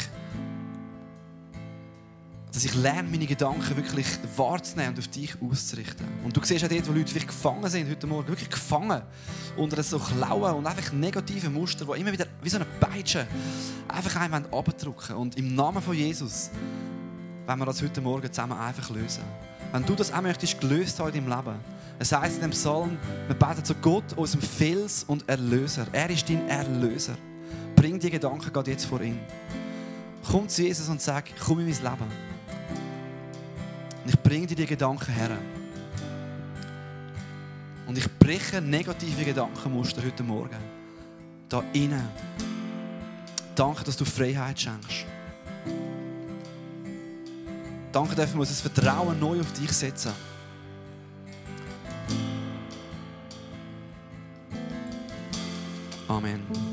dass 2.53 2.65
ich 2.65 2.75
lerne, 2.75 3.09
meine 3.09 3.25
Gedanken 3.25 3.75
wirklich 3.77 4.07
wahrzunehmen 4.35 4.91
und 4.91 4.99
auf 4.99 5.07
dich 5.07 5.33
auszurichten. 5.41 6.05
Und 6.23 6.35
du 6.35 6.43
siehst 6.43 6.65
auch 6.65 6.69
dort, 6.69 6.87
wo 6.87 6.91
Leute 6.91 7.11
vielleicht 7.11 7.27
gefangen 7.27 7.69
sind 7.69 7.89
heute 7.89 8.07
Morgen, 8.07 8.27
wirklich 8.27 8.49
gefangen 8.49 9.01
unter 9.55 9.81
so 9.83 9.99
Klauen 9.99 10.55
und 10.55 10.67
einfach 10.67 10.91
negativen 10.91 11.53
Muster, 11.53 11.85
die 11.85 11.99
immer 11.99 12.11
wieder 12.11 12.27
wie 12.41 12.49
so 12.49 12.57
eine 12.57 12.65
Peitsche 12.65 13.25
einfach 13.87 14.15
einem 14.19 14.45
abdrücken 14.51 15.15
Und 15.15 15.37
im 15.37 15.55
Namen 15.55 15.81
von 15.81 15.95
Jesus 15.95 16.51
wenn 17.51 17.59
wir 17.59 17.65
das 17.65 17.81
heute 17.81 18.01
Morgen 18.01 18.31
zusammen 18.31 18.57
einfach 18.57 18.89
lösen. 18.89 19.23
Wenn 19.71 19.85
du 19.85 19.95
das 19.95 20.13
auch 20.13 20.21
möchtest, 20.21 20.61
gelöst 20.61 20.99
haben 20.99 21.13
in 21.13 21.25
deinem 21.25 21.37
Leben. 21.37 21.59
Es 21.99 22.11
heißt 22.11 22.35
in 22.35 22.41
dem 22.41 22.51
Psalm, 22.51 22.97
wir 23.27 23.35
beten 23.35 23.63
zu 23.63 23.75
Gott, 23.75 24.13
unserem 24.15 24.41
Fels 24.41 25.03
und 25.03 25.27
Erlöser. 25.27 25.85
Er 25.91 26.09
ist 26.09 26.29
dein 26.29 26.47
Erlöser. 26.47 27.15
Bring 27.75 27.99
die 27.99 28.09
Gedanken 28.09 28.51
gerade 28.53 28.71
jetzt 28.71 28.85
vor 28.85 29.01
ihn. 29.01 29.19
Komm 30.29 30.47
zu 30.47 30.63
Jesus 30.63 30.87
und 30.87 31.01
sag, 31.01 31.25
komm 31.45 31.59
in 31.59 31.65
mein 31.65 31.75
Leben. 31.75 32.30
Und 34.03 34.09
ich 34.09 34.19
bringe 34.19 34.47
dir 34.47 34.55
die 34.55 34.65
Gedanken 34.65 35.11
her. 35.11 35.37
Und 37.87 37.97
ich 37.97 38.07
breche 38.19 38.61
negative 38.61 39.23
Gedankenmuster 39.23 40.01
heute 40.03 40.23
Morgen. 40.23 40.57
Da 41.49 41.63
innen. 41.73 42.07
Danke, 43.55 43.83
dass 43.83 43.97
du 43.97 44.05
Freiheit 44.05 44.59
schenkst. 44.59 45.05
Danke, 47.91 48.15
dürfen 48.15 48.35
wir 48.35 48.39
unser 48.39 48.53
Vertrauen 48.53 49.19
neu 49.19 49.41
auf 49.41 49.51
dich 49.53 49.71
setzen. 49.71 50.13
Amen. 56.07 56.70